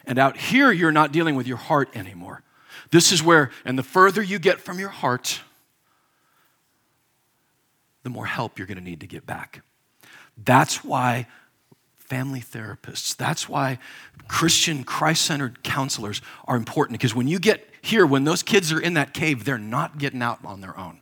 And 0.06 0.20
out 0.20 0.38
here, 0.38 0.72
you're 0.72 0.92
not 0.92 1.12
dealing 1.12 1.36
with 1.36 1.48
your 1.48 1.58
heart 1.58 1.90
anymore. 1.96 2.44
This 2.92 3.12
is 3.12 3.24
where, 3.24 3.50
and 3.64 3.80
the 3.80 3.84
further 3.84 4.22
you 4.22 4.38
get 4.38 4.60
from 4.60 4.80
your 4.80 4.90
heart, 4.90 5.42
the 8.04 8.10
more 8.10 8.28
help 8.28 8.60
you're 8.60 8.68
going 8.68 8.78
to 8.78 8.84
need 8.84 9.00
to 9.00 9.08
get 9.08 9.26
back. 9.26 9.64
That's 10.38 10.84
why 10.84 11.28
family 11.96 12.42
therapists, 12.42 13.16
that's 13.16 13.50
why 13.50 13.80
Christian, 14.28 14.84
Christ 14.84 15.24
centered 15.24 15.64
counselors 15.64 16.22
are 16.48 16.56
important 16.56 17.00
because 17.00 17.16
when 17.16 17.28
you 17.28 17.40
get 17.40 17.68
here, 17.82 18.06
when 18.06 18.24
those 18.24 18.44
kids 18.44 18.72
are 18.72 18.80
in 18.80 18.94
that 18.94 19.14
cave, 19.14 19.44
they're 19.44 19.58
not 19.58 19.98
getting 19.98 20.22
out 20.22 20.40
on 20.46 20.62
their 20.62 20.78
own. 20.78 21.00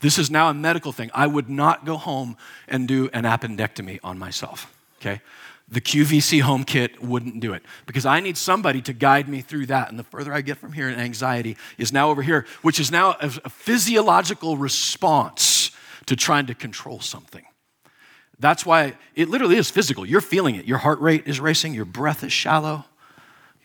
This 0.00 0.18
is 0.18 0.30
now 0.30 0.48
a 0.48 0.54
medical 0.54 0.92
thing. 0.92 1.10
I 1.14 1.26
would 1.26 1.48
not 1.48 1.84
go 1.84 1.96
home 1.96 2.36
and 2.68 2.86
do 2.86 3.08
an 3.12 3.24
appendectomy 3.24 3.98
on 4.04 4.18
myself, 4.18 4.72
okay? 5.00 5.20
The 5.68 5.80
QVC 5.80 6.42
home 6.42 6.64
kit 6.64 7.02
wouldn't 7.02 7.40
do 7.40 7.52
it 7.52 7.62
because 7.86 8.06
I 8.06 8.20
need 8.20 8.36
somebody 8.36 8.80
to 8.82 8.92
guide 8.92 9.28
me 9.28 9.40
through 9.40 9.66
that. 9.66 9.88
And 9.88 9.98
the 9.98 10.04
further 10.04 10.32
I 10.32 10.42
get 10.42 10.58
from 10.58 10.72
here, 10.72 10.88
and 10.88 11.00
anxiety 11.00 11.56
is 11.76 11.92
now 11.92 12.10
over 12.10 12.22
here, 12.22 12.46
which 12.62 12.78
is 12.78 12.92
now 12.92 13.16
a, 13.20 13.32
a 13.44 13.50
physiological 13.50 14.56
response 14.56 15.70
to 16.06 16.14
trying 16.14 16.46
to 16.46 16.54
control 16.54 17.00
something. 17.00 17.44
That's 18.38 18.66
why 18.66 18.94
it 19.14 19.28
literally 19.28 19.56
is 19.56 19.70
physical. 19.70 20.04
You're 20.04 20.20
feeling 20.20 20.56
it. 20.56 20.66
Your 20.66 20.78
heart 20.78 21.00
rate 21.00 21.24
is 21.26 21.40
racing, 21.40 21.74
your 21.74 21.86
breath 21.86 22.22
is 22.22 22.32
shallow, 22.32 22.84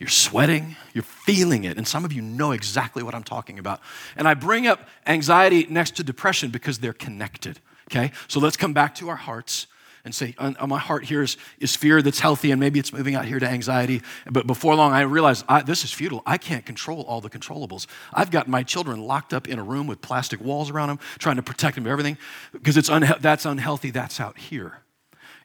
you're 0.02 0.08
sweating, 0.08 0.74
you're 0.94 1.04
feeling 1.04 1.62
it. 1.62 1.78
And 1.78 1.86
some 1.86 2.04
of 2.04 2.12
you 2.12 2.22
know 2.22 2.50
exactly 2.50 3.04
what 3.04 3.14
I'm 3.14 3.22
talking 3.22 3.60
about. 3.60 3.80
And 4.16 4.26
I 4.26 4.34
bring 4.34 4.66
up 4.66 4.88
anxiety 5.06 5.64
next 5.70 5.94
to 5.94 6.02
depression 6.02 6.50
because 6.50 6.80
they're 6.80 6.92
connected. 6.92 7.60
Okay? 7.88 8.10
So 8.26 8.40
let's 8.40 8.56
come 8.56 8.72
back 8.72 8.96
to 8.96 9.08
our 9.10 9.16
hearts 9.16 9.68
and 10.04 10.12
say, 10.12 10.34
on, 10.38 10.56
on 10.56 10.64
uh, 10.64 10.66
my 10.66 10.78
heart 10.80 11.04
here 11.04 11.22
is, 11.22 11.36
is 11.60 11.76
fear 11.76 12.02
that's 12.02 12.18
healthy, 12.18 12.50
and 12.50 12.58
maybe 12.58 12.80
it's 12.80 12.92
moving 12.92 13.14
out 13.14 13.26
here 13.26 13.38
to 13.38 13.48
anxiety. 13.48 14.02
But 14.28 14.48
before 14.48 14.74
long, 14.74 14.90
I 14.90 15.02
realized 15.02 15.44
I, 15.48 15.62
this 15.62 15.84
is 15.84 15.92
futile. 15.92 16.20
I 16.26 16.36
can't 16.36 16.66
control 16.66 17.02
all 17.02 17.20
the 17.20 17.30
controllables. 17.30 17.86
I've 18.12 18.32
got 18.32 18.48
my 18.48 18.64
children 18.64 19.06
locked 19.06 19.32
up 19.32 19.46
in 19.46 19.60
a 19.60 19.62
room 19.62 19.86
with 19.86 20.00
plastic 20.00 20.40
walls 20.40 20.68
around 20.68 20.88
them, 20.88 20.98
trying 21.20 21.36
to 21.36 21.44
protect 21.44 21.76
them 21.76 21.84
from 21.84 21.92
everything, 21.92 22.18
because 22.52 22.76
it's 22.76 22.90
unha- 22.90 23.20
that's 23.20 23.44
unhealthy. 23.44 23.92
That's 23.92 24.18
out 24.18 24.36
here. 24.36 24.78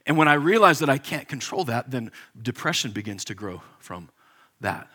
And 0.08 0.18
when 0.18 0.28
I 0.28 0.34
realize 0.34 0.80
that 0.80 0.90
I 0.90 0.98
can't 0.98 1.28
control 1.28 1.64
that, 1.66 1.92
then 1.92 2.12
depression 2.42 2.90
begins 2.90 3.24
to 3.26 3.36
grow 3.36 3.62
from 3.78 4.10
that. 4.62 4.88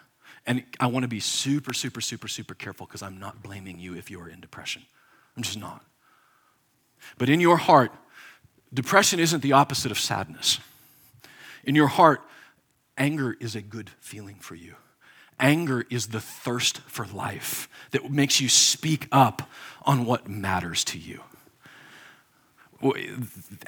And 0.47 0.65
I 0.81 0.87
want 0.87 1.05
to 1.05 1.09
be 1.09 1.21
super, 1.21 1.73
super, 1.73 2.01
super, 2.01 2.29
super 2.29 2.55
careful 2.55 2.87
because 2.87 3.03
I'm 3.03 3.19
not 3.19 3.43
blaming 3.43 3.79
you 3.79 3.95
if 3.95 4.11
you 4.11 4.21
are 4.21 4.29
in 4.29 4.41
depression. 4.41 4.83
I'm 5.37 5.43
just 5.43 5.59
not. 5.59 5.85
But 7.19 7.29
in 7.29 7.41
your 7.41 7.57
heart, 7.57 7.93
Depression 8.75 9.21
isn't 9.21 9.43
the 9.43 9.53
opposite 9.53 9.91
of 9.91 9.99
sadness. 9.99 10.59
In 11.65 11.75
your 11.75 11.89
heart, 11.89 12.23
anger 12.97 13.37
is 13.39 13.55
a 13.55 13.61
good 13.61 13.91
feeling 14.01 14.37
for 14.37 14.55
you. 14.55 14.75
Anger 15.39 15.85
is 15.91 16.09
the 16.09 16.21
thirst 16.21 16.79
for 16.81 17.07
life 17.07 17.69
that 17.91 18.11
makes 18.11 18.41
you 18.41 18.49
speak 18.49 19.09
up 19.13 19.49
on 19.83 20.07
what 20.07 20.29
matters 20.29 20.85
to 20.85 20.99
you. 20.99 21.21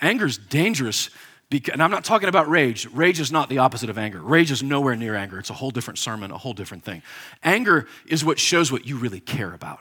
Anger 0.00 0.26
is 0.26 0.38
dangerous, 0.38 1.10
and 1.50 1.82
I'm 1.82 1.90
not 1.90 2.04
talking 2.04 2.28
about 2.28 2.48
rage. 2.48 2.86
Rage 2.92 3.20
is 3.20 3.30
not 3.30 3.48
the 3.48 3.58
opposite 3.58 3.88
of 3.88 3.96
anger. 3.96 4.20
Rage 4.20 4.50
is 4.50 4.62
nowhere 4.62 4.96
near 4.96 5.14
anger. 5.14 5.38
It's 5.38 5.50
a 5.50 5.54
whole 5.54 5.70
different 5.70 5.98
sermon, 5.98 6.30
a 6.30 6.38
whole 6.38 6.54
different 6.54 6.84
thing. 6.84 7.02
Anger 7.42 7.86
is 8.06 8.24
what 8.24 8.38
shows 8.38 8.72
what 8.72 8.86
you 8.86 8.96
really 8.96 9.20
care 9.20 9.52
about. 9.52 9.80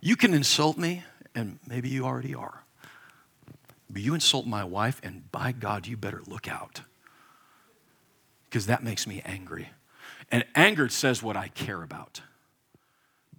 You 0.00 0.16
can 0.16 0.34
insult 0.34 0.76
me, 0.76 1.04
and 1.34 1.58
maybe 1.66 1.88
you 1.88 2.04
already 2.04 2.34
are. 2.34 2.64
But 3.88 4.02
you 4.02 4.14
insult 4.14 4.46
my 4.46 4.64
wife, 4.64 5.00
and 5.02 5.30
by 5.32 5.52
God, 5.52 5.86
you 5.86 5.96
better 5.96 6.22
look 6.26 6.48
out. 6.48 6.82
Because 8.44 8.66
that 8.66 8.82
makes 8.82 9.06
me 9.06 9.22
angry. 9.24 9.70
And 10.30 10.44
anger 10.54 10.88
says 10.88 11.22
what 11.22 11.36
I 11.36 11.48
care 11.48 11.82
about. 11.82 12.20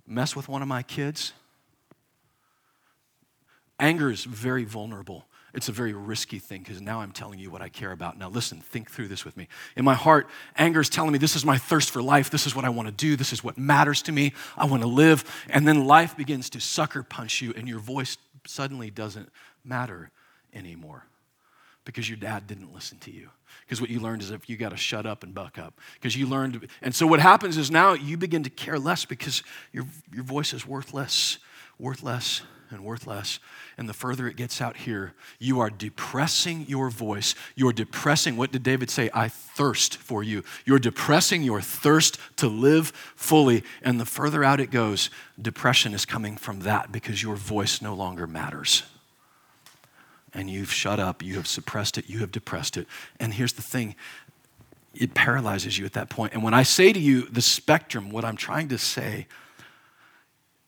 Mess 0.08 0.36
with 0.36 0.48
one 0.48 0.62
of 0.62 0.68
my 0.68 0.84
kids. 0.84 1.34
Anger 3.80 4.12
is 4.12 4.24
very 4.24 4.64
vulnerable. 4.64 5.26
It's 5.54 5.70
a 5.70 5.72
very 5.72 5.94
risky 5.94 6.40
thing 6.40 6.62
because 6.62 6.82
now 6.82 7.02
I'm 7.02 7.12
telling 7.12 7.38
you 7.38 7.52
what 7.52 7.62
I 7.62 7.70
care 7.70 7.92
about. 7.92 8.18
Now, 8.18 8.30
listen, 8.30 8.60
think 8.60 8.90
through 8.90 9.08
this 9.08 9.24
with 9.24 9.38
me. 9.38 9.48
In 9.76 9.86
my 9.86 9.94
heart, 9.94 10.28
anger 10.58 10.82
is 10.82 10.90
telling 10.90 11.12
me 11.12 11.20
this 11.20 11.36
is 11.36 11.46
my 11.46 11.60
thirst 11.60 11.92
for 11.92 12.02
life. 12.02 12.32
This 12.32 12.48
is 12.48 12.56
what 12.56 12.66
I 12.66 12.70
want 12.70 12.88
to 12.88 12.94
do. 12.94 13.16
This 13.16 13.32
is 13.32 13.44
what 13.44 13.58
matters 13.58 14.02
to 14.04 14.12
me. 14.12 14.34
I 14.58 14.66
want 14.66 14.82
to 14.82 14.90
live. 14.90 15.24
And 15.50 15.68
then 15.68 15.86
life 15.86 16.18
begins 16.18 16.50
to 16.52 16.60
sucker 16.60 17.04
punch 17.04 17.42
you, 17.42 17.54
and 17.56 17.68
your 17.68 17.80
voice 17.80 18.18
suddenly 18.48 18.90
doesn't 18.90 19.30
matter 19.64 20.10
anymore 20.54 21.06
because 21.86 22.10
your 22.10 22.18
dad 22.18 22.48
didn't 22.48 22.74
listen 22.74 22.98
to 23.00 23.12
you. 23.12 23.30
Because 23.66 23.80
what 23.80 23.90
you 23.90 24.00
learned 24.00 24.22
is 24.22 24.32
if 24.32 24.50
you 24.50 24.58
got 24.58 24.70
to 24.70 24.78
shut 24.78 25.06
up 25.06 25.24
and 25.24 25.34
buck 25.34 25.58
up. 25.60 25.80
Because 25.96 26.16
you 26.16 26.26
learned, 26.28 26.68
and 26.82 26.96
so 26.96 27.06
what 27.06 27.20
happens 27.20 27.58
is 27.58 27.70
now 27.70 27.94
you 27.94 28.18
begin 28.18 28.44
to 28.44 28.50
care 28.50 28.80
less 28.80 29.06
because 29.06 29.44
your, 29.72 29.86
your 30.12 30.24
voice 30.24 30.54
is 30.54 30.66
worthless, 30.66 31.38
worthless, 31.80 32.42
and 32.74 32.84
worthless. 32.84 33.40
And 33.78 33.88
the 33.88 33.94
further 33.94 34.28
it 34.28 34.36
gets 34.36 34.60
out 34.62 34.78
here, 34.78 35.14
you 35.40 35.60
are 35.60 35.70
depressing 35.70 36.66
your 36.68 36.90
voice. 36.90 37.36
You're 37.56 37.74
depressing, 37.74 38.36
what 38.36 38.52
did 38.52 38.64
David 38.64 38.90
say? 38.90 39.10
I 39.14 39.30
thirst 39.30 39.98
for 39.98 40.24
you. 40.24 40.44
You're 40.66 40.80
depressing 40.80 41.44
your 41.44 41.62
thirst 41.62 42.18
to 42.38 42.48
live 42.48 42.88
fully. 43.16 43.64
And 43.82 44.00
the 44.00 44.06
further 44.06 44.44
out 44.44 44.60
it 44.60 44.72
goes, 44.72 45.10
depression 45.42 45.94
is 45.94 46.06
coming 46.06 46.36
from 46.36 46.62
that 46.62 46.92
because 46.92 47.24
your 47.24 47.36
voice 47.36 47.82
no 47.82 47.94
longer 47.94 48.28
matters 48.28 48.84
and 50.34 50.50
you've 50.50 50.72
shut 50.72 51.00
up, 51.00 51.22
you 51.22 51.36
have 51.36 51.48
suppressed 51.48 51.98
it, 51.98 52.10
you 52.10 52.20
have 52.20 52.32
depressed 52.32 52.76
it. 52.76 52.88
And 53.20 53.34
here's 53.34 53.54
the 53.54 53.62
thing 53.62 53.96
it 54.94 55.16
paralyzes 55.16 55.78
you 55.78 55.86
at 55.86 55.94
that 55.94 56.10
point. 56.10 56.34
And 56.34 56.44
when 56.44 56.54
I 56.54 56.62
say 56.64 56.94
to 56.94 57.00
you 57.00 57.24
the 57.24 57.42
spectrum, 57.42 58.12
what 58.12 58.24
I'm 58.24 58.36
trying 58.36 58.68
to 58.70 58.78
say 58.78 59.28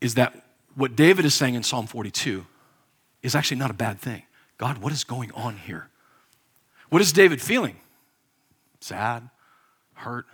is 0.02 0.16
that 0.16 0.45
what 0.76 0.96
David 0.96 1.26
is 1.26 1.34
saying 1.34 1.56
in 1.56 1.64
Psalm 1.64 1.88
42 1.88 2.46
is 3.22 3.36
actually 3.36 3.58
not 3.58 3.72
a 3.72 3.76
bad 3.76 4.00
thing. 4.00 4.24
God, 4.58 4.78
what 4.78 4.94
is 4.94 5.04
going 5.04 5.32
on 5.32 5.58
here? 5.58 5.90
What 6.90 7.02
is 7.02 7.12
David 7.12 7.42
feeling? 7.42 7.78
Sad, 8.80 9.30
hurt. 9.94 10.26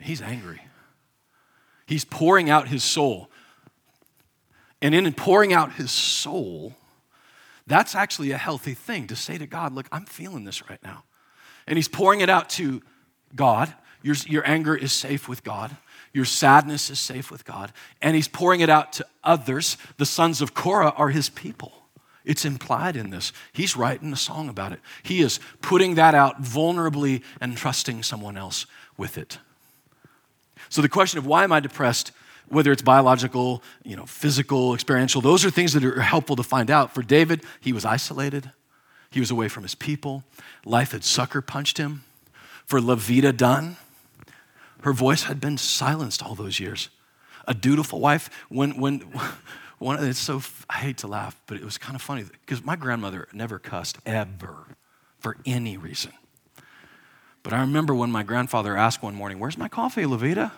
He's 0.00 0.22
angry. 0.22 0.60
He's 1.86 2.04
pouring 2.04 2.48
out 2.48 2.68
his 2.68 2.82
soul. 2.82 3.30
And 4.80 4.94
in 4.94 5.12
pouring 5.12 5.52
out 5.52 5.72
his 5.72 5.90
soul, 5.90 6.74
that's 7.68 7.94
actually 7.94 8.30
a 8.30 8.38
healthy 8.38 8.72
thing 8.72 9.06
to 9.08 9.16
say 9.16 9.36
to 9.36 9.46
God, 9.46 9.74
Look, 9.74 9.88
I'm 9.92 10.06
feeling 10.06 10.44
this 10.44 10.68
right 10.70 10.82
now. 10.82 11.04
And 11.66 11.76
He's 11.76 11.86
pouring 11.86 12.20
it 12.20 12.30
out 12.30 12.48
to 12.50 12.80
God. 13.36 13.72
Your, 14.08 14.16
your 14.26 14.48
anger 14.48 14.74
is 14.74 14.90
safe 14.90 15.28
with 15.28 15.44
God. 15.44 15.76
Your 16.14 16.24
sadness 16.24 16.88
is 16.88 16.98
safe 16.98 17.30
with 17.30 17.44
God. 17.44 17.74
And 18.00 18.16
He's 18.16 18.26
pouring 18.26 18.60
it 18.60 18.70
out 18.70 18.90
to 18.94 19.06
others. 19.22 19.76
The 19.98 20.06
sons 20.06 20.40
of 20.40 20.54
Korah 20.54 20.94
are 20.96 21.10
His 21.10 21.28
people. 21.28 21.72
It's 22.24 22.46
implied 22.46 22.96
in 22.96 23.10
this. 23.10 23.34
He's 23.52 23.76
writing 23.76 24.10
a 24.10 24.16
song 24.16 24.48
about 24.48 24.72
it. 24.72 24.80
He 25.02 25.20
is 25.20 25.40
putting 25.60 25.96
that 25.96 26.14
out 26.14 26.40
vulnerably 26.40 27.22
and 27.38 27.54
trusting 27.54 28.02
someone 28.02 28.38
else 28.38 28.64
with 28.96 29.18
it. 29.18 29.40
So, 30.70 30.80
the 30.80 30.88
question 30.88 31.18
of 31.18 31.26
why 31.26 31.44
am 31.44 31.52
I 31.52 31.60
depressed 31.60 32.12
whether 32.48 32.72
it's 32.72 32.80
biological, 32.80 33.62
you 33.84 33.94
know, 33.94 34.06
physical, 34.06 34.72
experiential, 34.72 35.20
those 35.20 35.44
are 35.44 35.50
things 35.50 35.74
that 35.74 35.84
are 35.84 36.00
helpful 36.00 36.36
to 36.36 36.42
find 36.42 36.70
out. 36.70 36.94
For 36.94 37.02
David, 37.02 37.42
he 37.60 37.74
was 37.74 37.84
isolated. 37.84 38.52
He 39.10 39.20
was 39.20 39.30
away 39.30 39.48
from 39.48 39.64
his 39.64 39.74
people. 39.74 40.24
Life 40.64 40.92
had 40.92 41.04
sucker 41.04 41.42
punched 41.42 41.76
him. 41.76 42.04
For 42.64 42.80
Levita 42.80 43.36
Dunn, 43.36 43.76
her 44.82 44.92
voice 44.92 45.24
had 45.24 45.40
been 45.40 45.58
silenced 45.58 46.22
all 46.22 46.34
those 46.34 46.60
years. 46.60 46.90
A 47.46 47.54
dutiful 47.54 48.00
wife, 48.00 48.30
when, 48.48 48.78
when, 48.78 49.00
one, 49.78 50.02
it's 50.04 50.18
so, 50.18 50.42
I 50.68 50.74
hate 50.74 50.98
to 50.98 51.06
laugh, 51.06 51.40
but 51.46 51.56
it 51.56 51.64
was 51.64 51.78
kind 51.78 51.96
of 51.96 52.02
funny 52.02 52.24
because 52.24 52.64
my 52.64 52.76
grandmother 52.76 53.28
never 53.32 53.58
cussed 53.58 53.98
ever 54.06 54.76
for 55.18 55.36
any 55.46 55.76
reason. 55.76 56.12
But 57.42 57.52
I 57.52 57.60
remember 57.60 57.94
when 57.94 58.10
my 58.10 58.22
grandfather 58.22 58.76
asked 58.76 59.02
one 59.02 59.14
morning, 59.14 59.38
Where's 59.38 59.56
my 59.56 59.68
coffee, 59.68 60.02
Levita? 60.02 60.52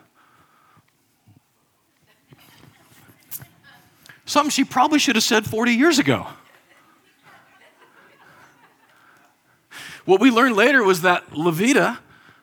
Something 4.25 4.51
she 4.51 4.65
probably 4.65 4.99
should 4.99 5.17
have 5.17 5.25
said 5.25 5.45
40 5.45 5.73
years 5.73 5.99
ago. 5.99 6.27
What 10.05 10.21
we 10.21 10.31
learned 10.31 10.57
later 10.57 10.83
was 10.83 11.03
that 11.03 11.31
Levita 11.31 11.99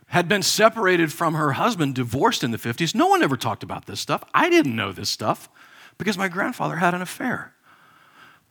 had 0.07 0.27
been 0.27 0.41
separated 0.41 1.11
from 1.11 1.33
her 1.33 1.53
husband, 1.53 1.95
divorced 1.95 2.43
in 2.43 2.51
the 2.51 2.57
50s. 2.57 2.95
No 2.95 3.07
one 3.07 3.23
ever 3.23 3.37
talked 3.37 3.63
about 3.63 3.85
this 3.85 3.99
stuff. 3.99 4.23
I 4.33 4.49
didn't 4.49 4.75
know 4.75 4.91
this 4.91 5.09
stuff 5.09 5.49
because 5.97 6.17
my 6.17 6.27
grandfather 6.27 6.77
had 6.77 6.93
an 6.93 7.01
affair. 7.01 7.53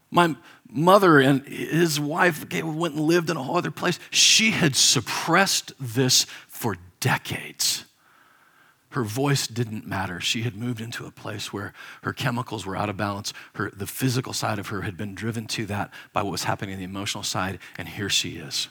My 0.09 0.35
mother 0.69 1.19
and 1.19 1.45
his 1.45 1.99
wife 1.99 2.45
went 2.51 2.95
and 2.95 3.03
lived 3.05 3.29
in 3.29 3.37
a 3.37 3.43
whole 3.43 3.57
other 3.57 3.71
place. 3.71 3.99
She 4.09 4.51
had 4.51 4.75
suppressed 4.75 5.73
this 5.79 6.25
for 6.47 6.77
decades 6.99 7.85
her 8.97 9.03
voice 9.03 9.45
didn't 9.45 9.85
matter. 9.85 10.19
She 10.19 10.41
had 10.41 10.55
moved 10.55 10.81
into 10.81 11.05
a 11.05 11.11
place 11.11 11.53
where 11.53 11.71
her 12.01 12.13
chemicals 12.13 12.65
were 12.65 12.75
out 12.75 12.89
of 12.89 12.97
balance. 12.97 13.31
Her, 13.53 13.69
the 13.69 13.85
physical 13.85 14.33
side 14.33 14.57
of 14.57 14.69
her 14.69 14.81
had 14.81 14.97
been 14.97 15.13
driven 15.13 15.45
to 15.49 15.67
that 15.67 15.91
by 16.13 16.23
what 16.23 16.31
was 16.31 16.45
happening 16.45 16.73
in 16.73 16.79
the 16.79 16.85
emotional 16.85 17.23
side, 17.23 17.59
and 17.77 17.87
here 17.87 18.09
she 18.09 18.37
is. 18.37 18.69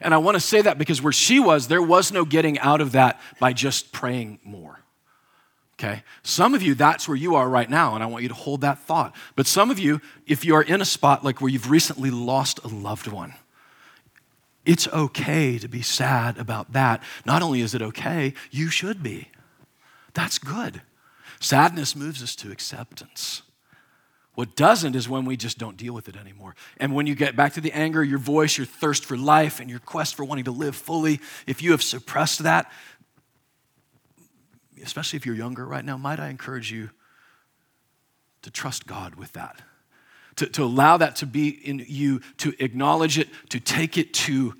And 0.00 0.14
I 0.14 0.18
want 0.18 0.36
to 0.36 0.40
say 0.40 0.62
that 0.62 0.78
because 0.78 1.02
where 1.02 1.12
she 1.12 1.40
was, 1.40 1.68
there 1.68 1.82
was 1.82 2.12
no 2.12 2.24
getting 2.24 2.58
out 2.58 2.80
of 2.80 2.92
that 2.92 3.20
by 3.38 3.52
just 3.52 3.92
praying 3.92 4.38
more. 4.44 4.80
Okay? 5.74 6.02
Some 6.22 6.54
of 6.54 6.62
you, 6.62 6.74
that's 6.74 7.06
where 7.06 7.16
you 7.16 7.36
are 7.36 7.48
right 7.48 7.70
now, 7.70 7.94
and 7.94 8.02
I 8.02 8.06
want 8.06 8.22
you 8.22 8.28
to 8.28 8.34
hold 8.34 8.62
that 8.62 8.80
thought. 8.80 9.14
But 9.36 9.46
some 9.46 9.70
of 9.70 9.78
you, 9.78 10.00
if 10.26 10.44
you 10.44 10.54
are 10.56 10.62
in 10.62 10.80
a 10.80 10.84
spot 10.84 11.24
like 11.24 11.40
where 11.40 11.50
you've 11.50 11.70
recently 11.70 12.10
lost 12.10 12.58
a 12.64 12.68
loved 12.68 13.06
one, 13.06 13.34
it's 14.64 14.88
okay 14.88 15.58
to 15.58 15.68
be 15.68 15.82
sad 15.82 16.36
about 16.36 16.72
that. 16.72 17.02
Not 17.24 17.42
only 17.42 17.60
is 17.60 17.74
it 17.74 17.82
okay, 17.82 18.34
you 18.50 18.68
should 18.70 19.02
be. 19.02 19.28
That's 20.14 20.38
good. 20.38 20.82
Sadness 21.40 21.94
moves 21.94 22.22
us 22.22 22.34
to 22.36 22.50
acceptance. 22.50 23.42
What 24.38 24.54
doesn't 24.54 24.94
is 24.94 25.08
when 25.08 25.24
we 25.24 25.36
just 25.36 25.58
don't 25.58 25.76
deal 25.76 25.92
with 25.92 26.08
it 26.08 26.14
anymore. 26.14 26.54
And 26.76 26.94
when 26.94 27.08
you 27.08 27.16
get 27.16 27.34
back 27.34 27.54
to 27.54 27.60
the 27.60 27.72
anger, 27.72 28.04
your 28.04 28.20
voice, 28.20 28.56
your 28.56 28.68
thirst 28.68 29.04
for 29.04 29.16
life, 29.16 29.58
and 29.58 29.68
your 29.68 29.80
quest 29.80 30.14
for 30.14 30.24
wanting 30.24 30.44
to 30.44 30.52
live 30.52 30.76
fully, 30.76 31.18
if 31.48 31.60
you 31.60 31.72
have 31.72 31.82
suppressed 31.82 32.44
that, 32.44 32.70
especially 34.80 35.16
if 35.16 35.26
you're 35.26 35.34
younger 35.34 35.66
right 35.66 35.84
now, 35.84 35.96
might 35.96 36.20
I 36.20 36.28
encourage 36.28 36.70
you 36.70 36.90
to 38.42 38.50
trust 38.52 38.86
God 38.86 39.16
with 39.16 39.32
that? 39.32 39.60
To, 40.36 40.46
to 40.46 40.62
allow 40.62 40.96
that 40.98 41.16
to 41.16 41.26
be 41.26 41.48
in 41.48 41.84
you, 41.88 42.20
to 42.36 42.54
acknowledge 42.60 43.18
it, 43.18 43.30
to 43.48 43.58
take 43.58 43.98
it 43.98 44.14
to 44.14 44.54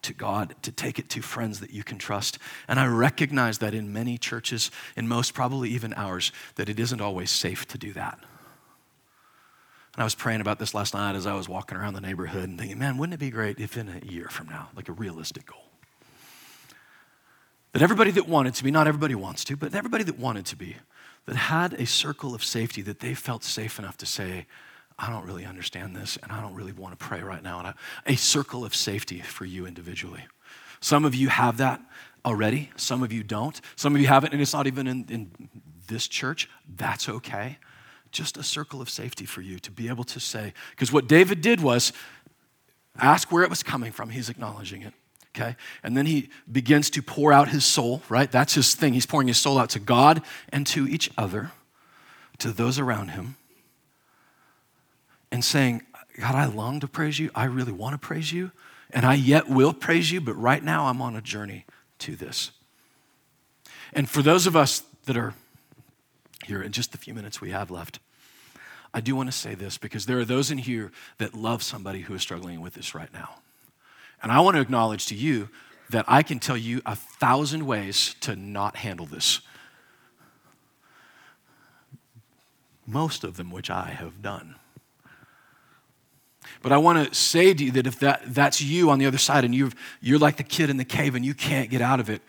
to 0.00 0.14
God, 0.14 0.54
to 0.62 0.72
take 0.72 0.98
it 0.98 1.10
to 1.10 1.20
friends 1.20 1.60
that 1.60 1.72
you 1.72 1.84
can 1.84 1.98
trust. 1.98 2.38
And 2.66 2.80
I 2.80 2.86
recognize 2.86 3.58
that 3.58 3.74
in 3.74 3.92
many 3.92 4.16
churches, 4.16 4.70
in 4.96 5.06
most, 5.06 5.34
probably 5.34 5.68
even 5.68 5.92
ours, 5.92 6.32
that 6.54 6.70
it 6.70 6.80
isn't 6.80 7.02
always 7.02 7.30
safe 7.30 7.68
to 7.68 7.78
do 7.78 7.92
that. 7.92 8.18
And 9.94 10.02
I 10.02 10.04
was 10.04 10.14
praying 10.14 10.40
about 10.40 10.58
this 10.58 10.74
last 10.74 10.94
night 10.94 11.14
as 11.16 11.26
I 11.26 11.34
was 11.34 11.48
walking 11.48 11.76
around 11.76 11.94
the 11.94 12.00
neighborhood 12.00 12.48
and 12.48 12.58
thinking, 12.58 12.78
man, 12.78 12.96
wouldn't 12.96 13.14
it 13.14 13.20
be 13.20 13.30
great 13.30 13.60
if 13.60 13.76
in 13.76 13.88
a 13.88 14.06
year 14.06 14.28
from 14.28 14.48
now, 14.48 14.70
like 14.74 14.88
a 14.88 14.92
realistic 14.92 15.46
goal, 15.46 15.64
that 17.72 17.82
everybody 17.82 18.10
that 18.12 18.26
wanted 18.26 18.54
to 18.54 18.64
be, 18.64 18.70
not 18.70 18.86
everybody 18.86 19.14
wants 19.14 19.44
to, 19.44 19.56
but 19.56 19.74
everybody 19.74 20.04
that 20.04 20.18
wanted 20.18 20.46
to 20.46 20.56
be, 20.56 20.76
that 21.26 21.36
had 21.36 21.74
a 21.74 21.86
circle 21.86 22.34
of 22.34 22.42
safety 22.42 22.82
that 22.82 23.00
they 23.00 23.14
felt 23.14 23.44
safe 23.44 23.78
enough 23.78 23.96
to 23.98 24.06
say, 24.06 24.46
I 24.98 25.10
don't 25.10 25.26
really 25.26 25.44
understand 25.44 25.94
this 25.94 26.18
and 26.22 26.32
I 26.32 26.40
don't 26.40 26.54
really 26.54 26.72
want 26.72 26.98
to 26.98 27.04
pray 27.04 27.22
right 27.22 27.42
now. 27.42 27.58
And 27.60 27.74
a 28.06 28.16
circle 28.16 28.64
of 28.64 28.74
safety 28.74 29.20
for 29.20 29.44
you 29.44 29.66
individually. 29.66 30.26
Some 30.80 31.04
of 31.04 31.14
you 31.14 31.28
have 31.28 31.58
that 31.58 31.80
already, 32.24 32.70
some 32.76 33.02
of 33.02 33.12
you 33.12 33.22
don't. 33.22 33.60
Some 33.76 33.94
of 33.94 34.00
you 34.00 34.06
haven't, 34.06 34.32
and 34.32 34.40
it's 34.40 34.52
not 34.52 34.66
even 34.66 34.86
in, 34.86 35.06
in 35.08 35.48
this 35.86 36.08
church. 36.08 36.48
That's 36.76 37.08
okay. 37.08 37.58
Just 38.12 38.36
a 38.36 38.42
circle 38.42 38.80
of 38.80 38.88
safety 38.88 39.24
for 39.24 39.40
you 39.40 39.58
to 39.58 39.70
be 39.70 39.88
able 39.88 40.04
to 40.04 40.20
say, 40.20 40.52
because 40.70 40.92
what 40.92 41.08
David 41.08 41.40
did 41.40 41.60
was 41.60 41.92
ask 42.98 43.32
where 43.32 43.42
it 43.42 43.50
was 43.50 43.62
coming 43.62 43.90
from. 43.90 44.10
He's 44.10 44.28
acknowledging 44.28 44.82
it. 44.82 44.92
Okay? 45.34 45.56
And 45.82 45.96
then 45.96 46.04
he 46.04 46.28
begins 46.50 46.90
to 46.90 47.02
pour 47.02 47.32
out 47.32 47.48
his 47.48 47.64
soul, 47.64 48.02
right? 48.10 48.30
That's 48.30 48.54
his 48.54 48.74
thing. 48.74 48.92
He's 48.92 49.06
pouring 49.06 49.28
his 49.28 49.38
soul 49.38 49.58
out 49.58 49.70
to 49.70 49.78
God 49.78 50.20
and 50.50 50.66
to 50.68 50.86
each 50.86 51.10
other, 51.16 51.52
to 52.38 52.52
those 52.52 52.78
around 52.78 53.08
him 53.08 53.36
and 55.30 55.42
saying, 55.42 55.82
God, 56.20 56.34
I 56.34 56.44
long 56.44 56.80
to 56.80 56.86
praise 56.86 57.18
you. 57.18 57.30
I 57.34 57.44
really 57.44 57.72
want 57.72 57.94
to 57.94 57.98
praise 57.98 58.30
you. 58.30 58.52
And 58.90 59.06
I 59.06 59.14
yet 59.14 59.48
will 59.48 59.72
praise 59.72 60.12
you, 60.12 60.20
but 60.20 60.34
right 60.34 60.62
now 60.62 60.88
I'm 60.88 61.00
on 61.00 61.16
a 61.16 61.22
journey 61.22 61.64
to 62.00 62.14
this. 62.14 62.50
And 63.94 64.06
for 64.10 64.20
those 64.20 64.46
of 64.46 64.54
us 64.54 64.82
that 65.06 65.16
are 65.16 65.32
here 66.44 66.62
in 66.62 66.72
just 66.72 66.92
the 66.92 66.98
few 66.98 67.14
minutes 67.14 67.40
we 67.40 67.50
have 67.50 67.70
left, 67.70 67.98
I 68.94 69.00
do 69.00 69.16
want 69.16 69.30
to 69.30 69.36
say 69.36 69.54
this 69.54 69.78
because 69.78 70.06
there 70.06 70.18
are 70.18 70.24
those 70.24 70.50
in 70.50 70.58
here 70.58 70.92
that 71.18 71.34
love 71.34 71.62
somebody 71.62 72.00
who 72.00 72.14
is 72.14 72.22
struggling 72.22 72.60
with 72.60 72.74
this 72.74 72.94
right 72.94 73.12
now. 73.12 73.36
And 74.22 74.30
I 74.30 74.40
want 74.40 74.56
to 74.56 74.60
acknowledge 74.60 75.06
to 75.06 75.14
you 75.14 75.48
that 75.90 76.04
I 76.08 76.22
can 76.22 76.38
tell 76.38 76.56
you 76.56 76.82
a 76.84 76.94
thousand 76.96 77.66
ways 77.66 78.14
to 78.20 78.36
not 78.36 78.76
handle 78.76 79.06
this. 79.06 79.40
Most 82.86 83.24
of 83.24 83.36
them, 83.36 83.50
which 83.50 83.70
I 83.70 83.90
have 83.90 84.22
done. 84.22 84.56
But 86.62 86.72
I 86.72 86.78
want 86.78 87.08
to 87.08 87.14
say 87.14 87.54
to 87.54 87.64
you 87.64 87.72
that 87.72 87.86
if 87.86 87.98
that, 88.00 88.22
that's 88.26 88.60
you 88.60 88.90
on 88.90 88.98
the 88.98 89.06
other 89.06 89.18
side 89.18 89.44
and 89.44 89.54
you 89.54 89.70
you're 90.00 90.18
like 90.18 90.36
the 90.36 90.42
kid 90.42 90.70
in 90.70 90.76
the 90.76 90.84
cave 90.84 91.14
and 91.14 91.24
you 91.24 91.34
can't 91.34 91.70
get 91.70 91.80
out 91.80 92.00
of 92.00 92.10
it, 92.10 92.22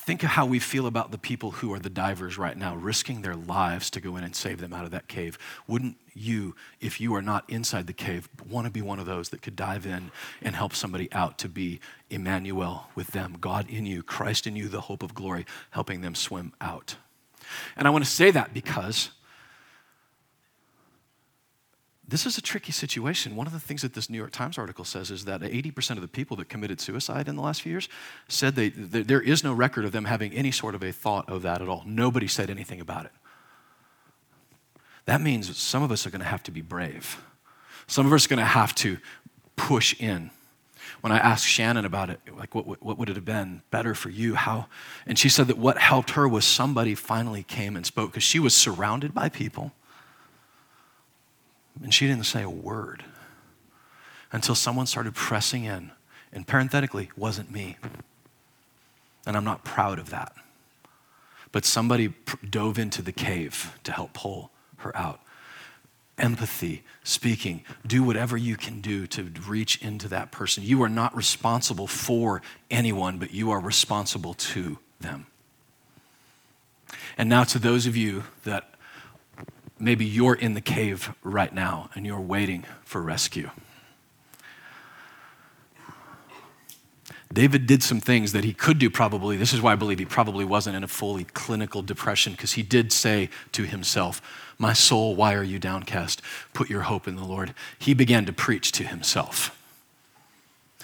think 0.00 0.22
of 0.22 0.30
how 0.30 0.46
we 0.46 0.58
feel 0.58 0.86
about 0.86 1.10
the 1.10 1.18
people 1.18 1.50
who 1.52 1.72
are 1.72 1.78
the 1.78 1.90
divers 1.90 2.38
right 2.38 2.56
now, 2.56 2.74
risking 2.74 3.22
their 3.22 3.36
lives 3.36 3.90
to 3.90 4.00
go 4.00 4.16
in 4.16 4.24
and 4.24 4.34
save 4.34 4.60
them 4.60 4.72
out 4.72 4.84
of 4.84 4.90
that 4.90 5.08
cave. 5.08 5.38
Wouldn't 5.66 5.96
you, 6.14 6.54
if 6.80 7.00
you 7.00 7.14
are 7.14 7.22
not 7.22 7.48
inside 7.48 7.86
the 7.86 7.92
cave, 7.92 8.28
want 8.48 8.66
to 8.66 8.70
be 8.70 8.82
one 8.82 8.98
of 8.98 9.06
those 9.06 9.28
that 9.28 9.42
could 9.42 9.56
dive 9.56 9.86
in 9.86 10.10
and 10.42 10.56
help 10.56 10.74
somebody 10.74 11.12
out 11.12 11.38
to 11.38 11.48
be 11.48 11.80
Emmanuel 12.08 12.88
with 12.94 13.08
them, 13.08 13.36
God 13.40 13.68
in 13.68 13.86
you, 13.86 14.02
Christ 14.02 14.46
in 14.46 14.56
you, 14.56 14.68
the 14.68 14.82
hope 14.82 15.02
of 15.02 15.14
glory, 15.14 15.46
helping 15.70 16.00
them 16.00 16.14
swim 16.14 16.52
out? 16.60 16.96
And 17.76 17.86
I 17.86 17.90
want 17.90 18.04
to 18.04 18.10
say 18.10 18.30
that 18.30 18.54
because 18.54 19.10
this 22.10 22.26
is 22.26 22.36
a 22.36 22.42
tricky 22.42 22.72
situation. 22.72 23.36
One 23.36 23.46
of 23.46 23.52
the 23.52 23.60
things 23.60 23.82
that 23.82 23.94
this 23.94 24.10
New 24.10 24.18
York 24.18 24.32
Times 24.32 24.58
article 24.58 24.84
says 24.84 25.10
is 25.10 25.24
that 25.26 25.42
80% 25.42 25.92
of 25.92 26.02
the 26.02 26.08
people 26.08 26.36
that 26.38 26.48
committed 26.48 26.80
suicide 26.80 27.28
in 27.28 27.36
the 27.36 27.42
last 27.42 27.62
few 27.62 27.70
years 27.70 27.88
said 28.28 28.56
they, 28.56 28.70
there 28.70 29.20
is 29.20 29.44
no 29.44 29.52
record 29.52 29.84
of 29.84 29.92
them 29.92 30.06
having 30.06 30.32
any 30.32 30.50
sort 30.50 30.74
of 30.74 30.82
a 30.82 30.92
thought 30.92 31.28
of 31.28 31.42
that 31.42 31.62
at 31.62 31.68
all. 31.68 31.84
Nobody 31.86 32.26
said 32.26 32.50
anything 32.50 32.80
about 32.80 33.04
it. 33.04 33.12
That 35.04 35.20
means 35.20 35.56
some 35.56 35.82
of 35.82 35.92
us 35.92 36.06
are 36.06 36.10
going 36.10 36.20
to 36.20 36.26
have 36.26 36.42
to 36.44 36.50
be 36.50 36.60
brave. 36.60 37.22
Some 37.86 38.06
of 38.06 38.12
us 38.12 38.26
are 38.26 38.28
going 38.28 38.38
to 38.38 38.44
have 38.44 38.74
to 38.76 38.98
push 39.56 39.98
in. 40.00 40.30
When 41.00 41.12
I 41.12 41.18
asked 41.18 41.46
Shannon 41.46 41.84
about 41.84 42.10
it, 42.10 42.20
like, 42.36 42.54
what, 42.54 42.82
what 42.82 42.98
would 42.98 43.08
it 43.08 43.16
have 43.16 43.24
been 43.24 43.62
better 43.70 43.94
for 43.94 44.10
you? 44.10 44.34
How? 44.34 44.66
And 45.06 45.18
she 45.18 45.28
said 45.28 45.46
that 45.46 45.58
what 45.58 45.78
helped 45.78 46.10
her 46.10 46.28
was 46.28 46.44
somebody 46.44 46.94
finally 46.94 47.42
came 47.42 47.76
and 47.76 47.86
spoke 47.86 48.10
because 48.10 48.22
she 48.22 48.38
was 48.38 48.54
surrounded 48.54 49.14
by 49.14 49.28
people 49.28 49.72
and 51.82 51.92
she 51.92 52.06
didn't 52.06 52.26
say 52.26 52.42
a 52.42 52.50
word 52.50 53.04
until 54.32 54.54
someone 54.54 54.86
started 54.86 55.14
pressing 55.14 55.64
in. 55.64 55.90
And 56.32 56.46
parenthetically, 56.46 57.10
wasn't 57.16 57.50
me. 57.50 57.76
And 59.26 59.36
I'm 59.36 59.44
not 59.44 59.64
proud 59.64 59.98
of 59.98 60.10
that. 60.10 60.32
But 61.52 61.64
somebody 61.64 62.08
pr- 62.08 62.36
dove 62.48 62.78
into 62.78 63.02
the 63.02 63.12
cave 63.12 63.78
to 63.84 63.92
help 63.92 64.12
pull 64.12 64.50
her 64.78 64.96
out. 64.96 65.20
Empathy, 66.16 66.84
speaking, 67.02 67.64
do 67.86 68.04
whatever 68.04 68.36
you 68.36 68.56
can 68.56 68.80
do 68.80 69.06
to 69.08 69.24
reach 69.48 69.82
into 69.82 70.06
that 70.08 70.30
person. 70.30 70.62
You 70.62 70.82
are 70.82 70.88
not 70.88 71.16
responsible 71.16 71.86
for 71.86 72.42
anyone, 72.70 73.18
but 73.18 73.32
you 73.32 73.50
are 73.50 73.58
responsible 73.58 74.34
to 74.34 74.78
them. 75.00 75.26
And 77.18 77.28
now, 77.28 77.44
to 77.44 77.58
those 77.58 77.86
of 77.86 77.96
you 77.96 78.24
that 78.44 78.69
maybe 79.80 80.04
you're 80.04 80.34
in 80.34 80.54
the 80.54 80.60
cave 80.60 81.14
right 81.22 81.52
now 81.52 81.90
and 81.94 82.06
you're 82.06 82.20
waiting 82.20 82.64
for 82.84 83.00
rescue. 83.00 83.50
David 87.32 87.66
did 87.66 87.82
some 87.82 88.00
things 88.00 88.32
that 88.32 88.42
he 88.42 88.52
could 88.52 88.78
do 88.78 88.90
probably. 88.90 89.36
This 89.36 89.52
is 89.52 89.60
why 89.60 89.72
I 89.72 89.76
believe 89.76 90.00
he 90.00 90.04
probably 90.04 90.44
wasn't 90.44 90.74
in 90.74 90.82
a 90.82 90.88
fully 90.88 91.24
clinical 91.24 91.80
depression 91.80 92.32
because 92.32 92.52
he 92.52 92.62
did 92.62 92.92
say 92.92 93.30
to 93.52 93.62
himself, 93.62 94.20
My 94.58 94.72
soul, 94.72 95.14
why 95.14 95.34
are 95.34 95.44
you 95.44 95.60
downcast? 95.60 96.22
Put 96.54 96.68
your 96.68 96.82
hope 96.82 97.06
in 97.06 97.14
the 97.14 97.24
Lord. 97.24 97.54
He 97.78 97.94
began 97.94 98.26
to 98.26 98.32
preach 98.32 98.72
to 98.72 98.84
himself. 98.84 99.56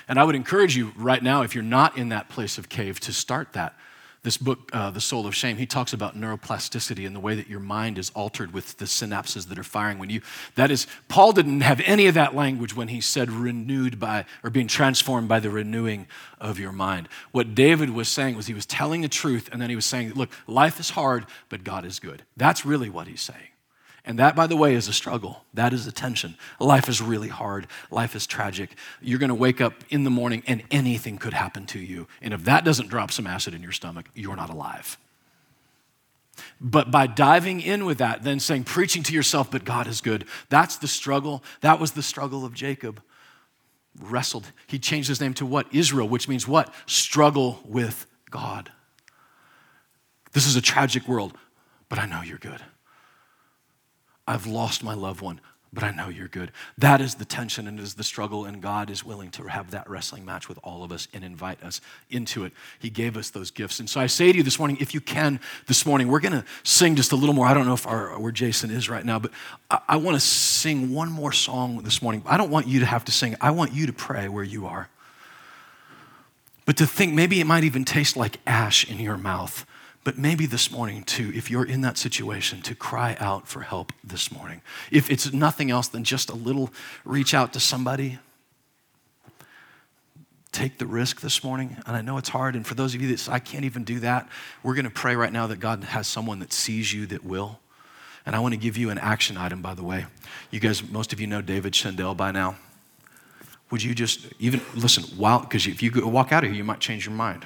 And 0.08 0.20
I 0.20 0.24
would 0.24 0.36
encourage 0.36 0.76
you 0.76 0.92
right 0.96 1.22
now, 1.22 1.42
if 1.42 1.52
you're 1.52 1.64
not 1.64 1.98
in 1.98 2.10
that 2.10 2.28
place 2.28 2.58
of 2.58 2.68
cave, 2.68 3.00
to 3.00 3.12
start 3.12 3.52
that 3.54 3.74
this 4.26 4.36
book, 4.36 4.70
uh, 4.72 4.90
The 4.90 5.00
Soul 5.00 5.24
of 5.24 5.36
Shame, 5.36 5.56
he 5.56 5.66
talks 5.66 5.92
about 5.92 6.18
neuroplasticity 6.18 7.06
and 7.06 7.14
the 7.14 7.20
way 7.20 7.36
that 7.36 7.48
your 7.48 7.60
mind 7.60 7.96
is 7.96 8.10
altered 8.10 8.52
with 8.52 8.76
the 8.78 8.84
synapses 8.84 9.46
that 9.48 9.56
are 9.56 9.62
firing 9.62 10.00
when 10.00 10.10
you. 10.10 10.20
That 10.56 10.72
is, 10.72 10.88
Paul 11.06 11.30
didn't 11.30 11.60
have 11.60 11.80
any 11.84 12.08
of 12.08 12.14
that 12.14 12.34
language 12.34 12.74
when 12.74 12.88
he 12.88 13.00
said 13.00 13.30
renewed 13.30 14.00
by, 14.00 14.24
or 14.42 14.50
being 14.50 14.66
transformed 14.66 15.28
by 15.28 15.38
the 15.38 15.48
renewing 15.48 16.08
of 16.40 16.58
your 16.58 16.72
mind. 16.72 17.08
What 17.30 17.54
David 17.54 17.90
was 17.90 18.08
saying 18.08 18.34
was 18.34 18.48
he 18.48 18.52
was 18.52 18.66
telling 18.66 19.02
the 19.02 19.08
truth, 19.08 19.48
and 19.52 19.62
then 19.62 19.70
he 19.70 19.76
was 19.76 19.86
saying, 19.86 20.14
look, 20.14 20.30
life 20.48 20.80
is 20.80 20.90
hard, 20.90 21.26
but 21.48 21.62
God 21.62 21.84
is 21.84 22.00
good. 22.00 22.24
That's 22.36 22.66
really 22.66 22.90
what 22.90 23.06
he's 23.06 23.20
saying. 23.20 23.55
And 24.06 24.20
that, 24.20 24.36
by 24.36 24.46
the 24.46 24.56
way, 24.56 24.74
is 24.74 24.86
a 24.86 24.92
struggle. 24.92 25.44
That 25.52 25.72
is 25.72 25.84
a 25.88 25.92
tension. 25.92 26.36
Life 26.60 26.88
is 26.88 27.02
really 27.02 27.28
hard. 27.28 27.66
Life 27.90 28.14
is 28.14 28.24
tragic. 28.24 28.70
You're 29.02 29.18
going 29.18 29.30
to 29.30 29.34
wake 29.34 29.60
up 29.60 29.74
in 29.90 30.04
the 30.04 30.10
morning 30.10 30.44
and 30.46 30.62
anything 30.70 31.18
could 31.18 31.32
happen 31.32 31.66
to 31.66 31.80
you. 31.80 32.06
And 32.22 32.32
if 32.32 32.44
that 32.44 32.64
doesn't 32.64 32.88
drop 32.88 33.10
some 33.10 33.26
acid 33.26 33.52
in 33.52 33.62
your 33.62 33.72
stomach, 33.72 34.08
you're 34.14 34.36
not 34.36 34.48
alive. 34.48 34.96
But 36.60 36.92
by 36.92 37.08
diving 37.08 37.60
in 37.60 37.84
with 37.84 37.98
that, 37.98 38.22
then 38.22 38.38
saying, 38.38 38.64
preaching 38.64 39.02
to 39.04 39.12
yourself, 39.12 39.50
but 39.50 39.64
God 39.64 39.88
is 39.88 40.00
good, 40.00 40.24
that's 40.50 40.76
the 40.76 40.86
struggle. 40.86 41.42
That 41.60 41.80
was 41.80 41.92
the 41.92 42.02
struggle 42.02 42.44
of 42.44 42.54
Jacob. 42.54 43.02
Wrestled. 44.00 44.52
He 44.66 44.78
changed 44.78 45.08
his 45.08 45.20
name 45.20 45.34
to 45.34 45.46
what? 45.46 45.66
Israel, 45.74 46.08
which 46.08 46.28
means 46.28 46.46
what? 46.46 46.72
Struggle 46.86 47.60
with 47.64 48.06
God. 48.30 48.70
This 50.32 50.46
is 50.46 50.54
a 50.54 50.60
tragic 50.60 51.08
world, 51.08 51.36
but 51.88 51.98
I 51.98 52.06
know 52.06 52.20
you're 52.20 52.38
good. 52.38 52.62
I've 54.26 54.46
lost 54.46 54.82
my 54.82 54.94
loved 54.94 55.20
one, 55.20 55.40
but 55.72 55.84
I 55.84 55.90
know 55.90 56.08
you're 56.08 56.28
good. 56.28 56.52
That 56.78 57.00
is 57.00 57.16
the 57.16 57.24
tension 57.24 57.68
and 57.68 57.78
is 57.78 57.94
the 57.94 58.02
struggle, 58.02 58.44
and 58.44 58.62
God 58.62 58.88
is 58.88 59.04
willing 59.04 59.30
to 59.32 59.44
have 59.44 59.72
that 59.72 59.88
wrestling 59.88 60.24
match 60.24 60.48
with 60.48 60.58
all 60.64 60.82
of 60.82 60.90
us 60.90 61.06
and 61.12 61.22
invite 61.22 61.62
us 61.62 61.80
into 62.10 62.44
it. 62.44 62.52
He 62.78 62.88
gave 62.88 63.16
us 63.16 63.30
those 63.30 63.50
gifts. 63.50 63.78
And 63.78 63.88
so 63.88 64.00
I 64.00 64.06
say 64.06 64.32
to 64.32 64.38
you 64.38 64.42
this 64.42 64.58
morning, 64.58 64.78
if 64.80 64.94
you 64.94 65.00
can 65.00 65.38
this 65.66 65.84
morning, 65.84 66.08
we're 66.08 66.20
going 66.20 66.32
to 66.32 66.44
sing 66.62 66.96
just 66.96 67.12
a 67.12 67.16
little 67.16 67.34
more. 67.34 67.46
I 67.46 67.54
don't 67.54 67.66
know 67.66 67.74
if 67.74 67.86
our, 67.86 68.18
where 68.18 68.32
Jason 68.32 68.70
is 68.70 68.88
right 68.88 69.04
now, 69.04 69.18
but 69.18 69.32
I, 69.70 69.80
I 69.88 69.96
want 69.96 70.16
to 70.16 70.20
sing 70.20 70.92
one 70.92 71.10
more 71.10 71.32
song 71.32 71.82
this 71.82 72.00
morning. 72.00 72.22
I 72.26 72.36
don't 72.36 72.50
want 72.50 72.66
you 72.66 72.80
to 72.80 72.86
have 72.86 73.04
to 73.04 73.12
sing, 73.12 73.36
I 73.40 73.50
want 73.50 73.72
you 73.72 73.86
to 73.86 73.92
pray 73.92 74.28
where 74.28 74.44
you 74.44 74.66
are. 74.66 74.88
But 76.64 76.78
to 76.78 76.86
think 76.86 77.14
maybe 77.14 77.40
it 77.40 77.46
might 77.46 77.64
even 77.64 77.84
taste 77.84 78.16
like 78.16 78.40
ash 78.46 78.90
in 78.90 78.98
your 78.98 79.16
mouth 79.16 79.64
but 80.06 80.16
maybe 80.16 80.46
this 80.46 80.70
morning, 80.70 81.02
too, 81.02 81.32
if 81.34 81.50
you're 81.50 81.64
in 81.64 81.80
that 81.80 81.98
situation, 81.98 82.62
to 82.62 82.76
cry 82.76 83.16
out 83.18 83.48
for 83.48 83.62
help 83.62 83.92
this 84.04 84.30
morning. 84.30 84.62
If 84.92 85.10
it's 85.10 85.32
nothing 85.32 85.68
else 85.68 85.88
than 85.88 86.04
just 86.04 86.30
a 86.30 86.34
little 86.36 86.70
reach 87.04 87.34
out 87.34 87.52
to 87.54 87.58
somebody, 87.58 88.20
take 90.52 90.78
the 90.78 90.86
risk 90.86 91.22
this 91.22 91.42
morning. 91.42 91.78
And 91.88 91.96
I 91.96 92.02
know 92.02 92.18
it's 92.18 92.28
hard. 92.28 92.54
And 92.54 92.64
for 92.64 92.76
those 92.76 92.94
of 92.94 93.02
you 93.02 93.08
that 93.08 93.18
say, 93.18 93.32
I 93.32 93.40
can't 93.40 93.64
even 93.64 93.82
do 93.82 93.98
that, 93.98 94.28
we're 94.62 94.76
going 94.76 94.84
to 94.84 94.92
pray 94.92 95.16
right 95.16 95.32
now 95.32 95.48
that 95.48 95.58
God 95.58 95.82
has 95.82 96.06
someone 96.06 96.38
that 96.38 96.52
sees 96.52 96.92
you 96.92 97.06
that 97.06 97.24
will. 97.24 97.58
And 98.24 98.36
I 98.36 98.38
want 98.38 98.54
to 98.54 98.60
give 98.60 98.76
you 98.76 98.90
an 98.90 98.98
action 98.98 99.36
item, 99.36 99.60
by 99.60 99.74
the 99.74 99.82
way. 99.82 100.06
You 100.52 100.60
guys, 100.60 100.88
most 100.88 101.12
of 101.12 101.20
you 101.20 101.26
know 101.26 101.42
David 101.42 101.72
Shendel 101.72 102.16
by 102.16 102.30
now. 102.30 102.54
Would 103.72 103.82
you 103.82 103.92
just 103.92 104.32
even 104.38 104.60
listen, 104.72 105.02
while, 105.18 105.40
because 105.40 105.66
if 105.66 105.82
you 105.82 105.90
walk 106.06 106.30
out 106.30 106.44
of 106.44 106.50
here, 106.50 106.56
you 106.56 106.62
might 106.62 106.78
change 106.78 107.06
your 107.06 107.14
mind 107.16 107.44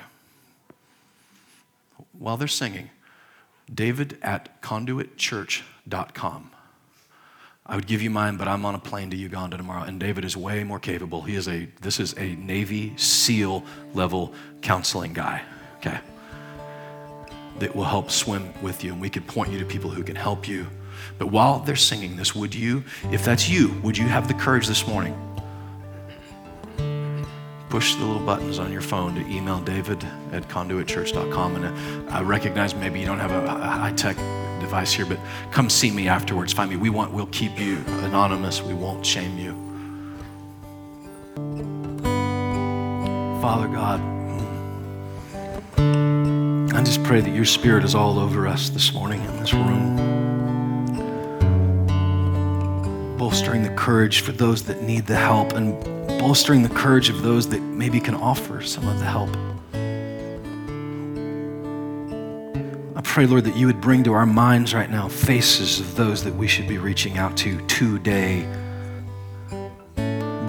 while 2.21 2.37
they're 2.37 2.47
singing, 2.47 2.91
david 3.73 4.19
at 4.23 4.63
conduitchurch.com. 4.63 6.51
I 7.67 7.77
would 7.77 7.87
give 7.87 8.03
you 8.03 8.11
mine, 8.11 8.37
but 8.37 8.47
I'm 8.47 8.65
on 8.65 8.75
a 8.75 8.79
plane 8.79 9.11
to 9.11 9.17
Uganda 9.17 9.57
tomorrow, 9.57 9.85
and 9.85 10.01
David 10.01 10.25
is 10.25 10.37
way 10.37 10.65
more 10.65 10.81
capable. 10.81 11.23
He 11.23 11.37
is 11.37 11.47
a, 11.47 11.69
this 11.81 12.01
is 12.01 12.15
a 12.19 12.35
Navy 12.35 12.97
SEAL 12.97 13.65
level 13.95 14.35
counseling 14.61 15.13
guy, 15.13 15.43
okay? 15.77 16.01
That 17.61 17.77
will 17.77 17.85
help 17.85 18.11
swim 18.11 18.53
with 18.61 18.83
you, 18.83 18.93
and 18.93 19.01
we 19.01 19.09
could 19.09 19.27
point 19.27 19.53
you 19.53 19.59
to 19.61 19.65
people 19.65 19.89
who 19.89 20.03
can 20.03 20.17
help 20.17 20.49
you. 20.49 20.67
But 21.17 21.29
while 21.29 21.61
they're 21.61 21.77
singing 21.77 22.17
this, 22.17 22.35
would 22.35 22.55
you, 22.55 22.83
if 23.13 23.25
that's 23.25 23.49
you, 23.49 23.73
would 23.83 23.97
you 23.97 24.09
have 24.09 24.27
the 24.27 24.35
courage 24.35 24.67
this 24.67 24.87
morning 24.87 25.15
push 27.71 27.95
the 27.95 28.05
little 28.05 28.21
buttons 28.27 28.59
on 28.59 28.73
your 28.73 28.81
phone 28.81 29.15
to 29.15 29.21
email 29.31 29.61
david 29.61 30.05
at 30.33 30.43
conduitchurch.com. 30.49 31.57
And 31.57 32.09
uh, 32.09 32.13
I 32.13 32.21
recognize 32.21 32.75
maybe 32.75 32.99
you 32.99 33.07
don't 33.07 33.21
have 33.21 33.31
a, 33.31 33.49
high 33.49 33.93
tech 33.93 34.17
device 34.61 34.93
here, 34.93 35.07
but 35.07 35.21
come 35.53 35.71
see 35.71 35.93
me 35.93 36.09
afterwards. 36.09 36.53
Find 36.53 36.69
me. 36.69 36.77
We 36.77 36.91
want, 36.91 37.13
we'll 37.13 37.27
keep 37.27 37.59
you 37.61 37.77
anonymous. 38.03 38.61
We 38.61 38.75
won't 38.75 39.07
shame 39.07 39.39
you. 39.39 39.53
Father 43.41 43.69
God, 43.69 44.01
I 46.75 46.83
just 46.83 47.05
pray 47.05 47.21
that 47.21 47.33
your 47.33 47.45
spirit 47.45 47.85
is 47.85 47.95
all 47.95 48.19
over 48.19 48.49
us 48.49 48.69
this 48.69 48.93
morning 48.93 49.23
in 49.25 49.37
this 49.39 49.55
room. 49.55 49.97
Bolstering 53.17 53.63
the 53.63 53.71
courage 53.71 54.23
for 54.23 54.33
those 54.33 54.65
that 54.65 54.83
need 54.83 55.07
the 55.07 55.17
help 55.17 55.53
and 55.53 56.00
bolstering 56.21 56.63
the 56.63 56.69
courage 56.69 57.09
of 57.09 57.23
those 57.23 57.49
that 57.49 57.61
maybe 57.61 57.99
can 57.99 58.15
offer 58.15 58.61
some 58.61 58.87
of 58.87 58.99
the 58.99 59.07
help. 59.07 59.31
I 62.95 63.01
pray, 63.01 63.25
Lord, 63.25 63.45
that 63.45 63.57
you 63.57 63.67
would 63.67 63.81
bring 63.81 64.05
to 64.05 64.13
our 64.13 64.27
minds 64.27 64.75
right 64.75 64.91
now 64.91 65.09
faces 65.09 65.81
of 65.81 65.97
those 65.97 66.23
that 66.25 66.35
we 66.35 66.47
should 66.47 66.69
be 66.69 66.77
reaching 66.77 67.17
out 67.17 67.39
to 67.39 67.67
today. 67.69 68.43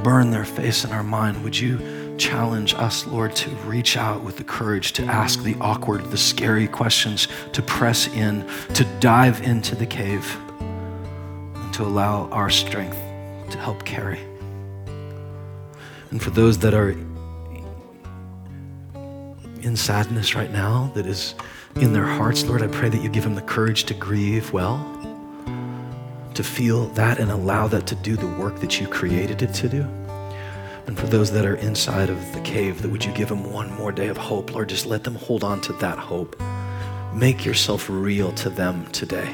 Burn 0.03 0.29
their 0.29 0.43
face 0.43 0.83
in 0.83 0.91
our 0.91 1.03
mind. 1.03 1.41
Would 1.41 1.57
you 1.57 2.17
challenge 2.17 2.73
us, 2.73 3.07
Lord, 3.07 3.33
to 3.37 3.49
reach 3.65 3.95
out 3.95 4.25
with 4.25 4.35
the 4.35 4.43
courage 4.43 4.91
to 4.93 5.05
ask 5.05 5.41
the 5.41 5.55
awkward, 5.61 6.03
the 6.11 6.17
scary 6.17 6.67
questions, 6.67 7.29
to 7.53 7.61
press 7.61 8.07
in, 8.09 8.45
to 8.73 8.83
dive 8.99 9.41
into 9.43 9.75
the 9.75 9.85
cave, 9.85 10.37
and 10.59 11.73
to 11.75 11.83
allow 11.83 12.27
our 12.31 12.49
strength 12.49 12.97
to 13.51 13.57
help 13.57 13.85
carry? 13.85 14.19
And 16.11 16.21
for 16.21 16.29
those 16.29 16.59
that 16.59 16.73
are 16.73 16.91
in 19.61 19.75
sadness 19.75 20.35
right 20.35 20.51
now 20.51 20.91
that 20.93 21.05
is 21.05 21.35
in 21.75 21.93
their 21.93 22.05
hearts, 22.05 22.43
Lord, 22.43 22.61
I 22.61 22.67
pray 22.67 22.89
that 22.89 23.01
you 23.01 23.09
give 23.09 23.23
them 23.23 23.35
the 23.35 23.41
courage 23.41 23.85
to 23.85 23.93
grieve 23.93 24.51
well, 24.51 24.77
to 26.33 26.43
feel 26.43 26.87
that 26.89 27.19
and 27.19 27.31
allow 27.31 27.67
that 27.67 27.87
to 27.87 27.95
do 27.95 28.15
the 28.15 28.27
work 28.27 28.59
that 28.59 28.79
you 28.79 28.87
created 28.87 29.41
it 29.41 29.53
to 29.55 29.69
do. 29.69 29.81
And 30.87 30.99
for 30.99 31.07
those 31.07 31.31
that 31.31 31.45
are 31.45 31.55
inside 31.55 32.09
of 32.09 32.33
the 32.33 32.41
cave, 32.41 32.81
that 32.81 32.89
would 32.89 33.05
you 33.05 33.13
give 33.13 33.29
them 33.29 33.51
one 33.51 33.71
more 33.75 33.91
day 33.91 34.07
of 34.07 34.17
hope, 34.17 34.53
Lord? 34.53 34.67
Just 34.67 34.85
let 34.85 35.03
them 35.03 35.15
hold 35.15 35.43
on 35.43 35.61
to 35.61 35.73
that 35.73 35.97
hope. 35.97 36.41
Make 37.13 37.45
yourself 37.45 37.89
real 37.89 38.31
to 38.33 38.49
them 38.49 38.85
today. 38.91 39.33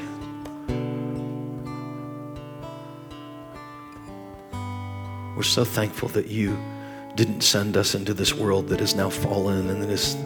We're 5.38 5.44
so 5.44 5.64
thankful 5.64 6.08
that 6.08 6.26
you 6.26 6.58
didn't 7.14 7.42
send 7.42 7.76
us 7.76 7.94
into 7.94 8.12
this 8.12 8.34
world 8.34 8.66
that 8.70 8.80
is 8.80 8.96
now 8.96 9.08
fallen 9.08 9.70
and 9.70 9.80
that 9.80 9.88
is 9.88 10.16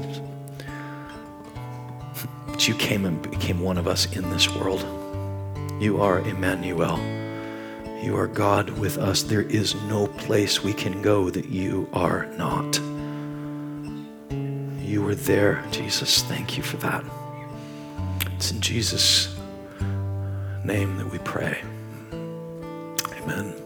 but 2.47 2.67
you 2.67 2.75
came 2.77 3.05
and 3.05 3.21
became 3.31 3.61
one 3.61 3.77
of 3.77 3.87
us 3.87 4.11
in 4.17 4.31
this 4.31 4.49
world. 4.49 4.81
You 5.83 6.01
are 6.01 6.21
Emmanuel. 6.21 6.99
You 8.03 8.17
are 8.17 8.27
God 8.27 8.71
with 8.79 8.97
us. 8.97 9.23
There 9.23 9.43
is 9.43 9.75
no 9.83 10.07
place 10.07 10.65
we 10.65 10.73
can 10.73 11.03
go 11.03 11.29
that 11.29 11.51
you 11.51 11.91
are 11.93 12.25
not. 12.39 12.81
You 14.81 15.03
were 15.03 15.15
there, 15.15 15.63
Jesus. 15.73 16.23
Thank 16.23 16.57
you 16.57 16.63
for 16.63 16.79
that. 16.79 17.05
It's 18.35 18.51
in 18.51 18.63
Jesus' 18.63 19.37
name 20.65 20.97
that 20.97 21.13
we 21.13 21.19
pray. 21.19 21.61
Amen. 22.15 23.62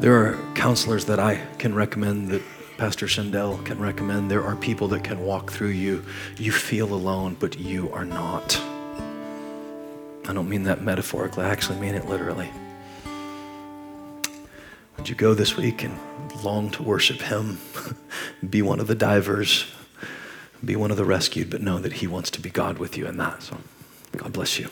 There 0.00 0.14
are 0.14 0.38
counselors 0.54 1.06
that 1.06 1.18
I 1.18 1.44
can 1.58 1.74
recommend 1.74 2.28
that 2.28 2.42
Pastor 2.76 3.06
Shandell 3.06 3.64
can 3.64 3.80
recommend. 3.80 4.30
There 4.30 4.44
are 4.44 4.54
people 4.54 4.86
that 4.88 5.02
can 5.02 5.18
walk 5.24 5.50
through 5.50 5.70
you. 5.70 6.04
You 6.36 6.52
feel 6.52 6.94
alone, 6.94 7.36
but 7.40 7.58
you 7.58 7.90
are 7.90 8.04
not. 8.04 8.56
I 10.28 10.32
don't 10.32 10.48
mean 10.48 10.62
that 10.64 10.82
metaphorically, 10.82 11.44
I 11.44 11.48
actually 11.48 11.80
mean 11.80 11.96
it 11.96 12.06
literally. 12.06 12.48
Would 14.96 15.08
you 15.08 15.16
go 15.16 15.34
this 15.34 15.56
week 15.56 15.82
and 15.82 15.98
long 16.44 16.70
to 16.70 16.84
worship 16.84 17.20
Him? 17.20 17.58
be 18.48 18.62
one 18.62 18.78
of 18.78 18.86
the 18.86 18.94
divers, 18.94 19.66
be 20.64 20.76
one 20.76 20.92
of 20.92 20.96
the 20.96 21.04
rescued, 21.04 21.50
but 21.50 21.60
know 21.60 21.80
that 21.80 21.94
He 21.94 22.06
wants 22.06 22.30
to 22.30 22.40
be 22.40 22.50
God 22.50 22.78
with 22.78 22.96
you 22.96 23.08
in 23.08 23.16
that. 23.16 23.42
So, 23.42 23.58
God 24.16 24.32
bless 24.32 24.60
you. 24.60 24.68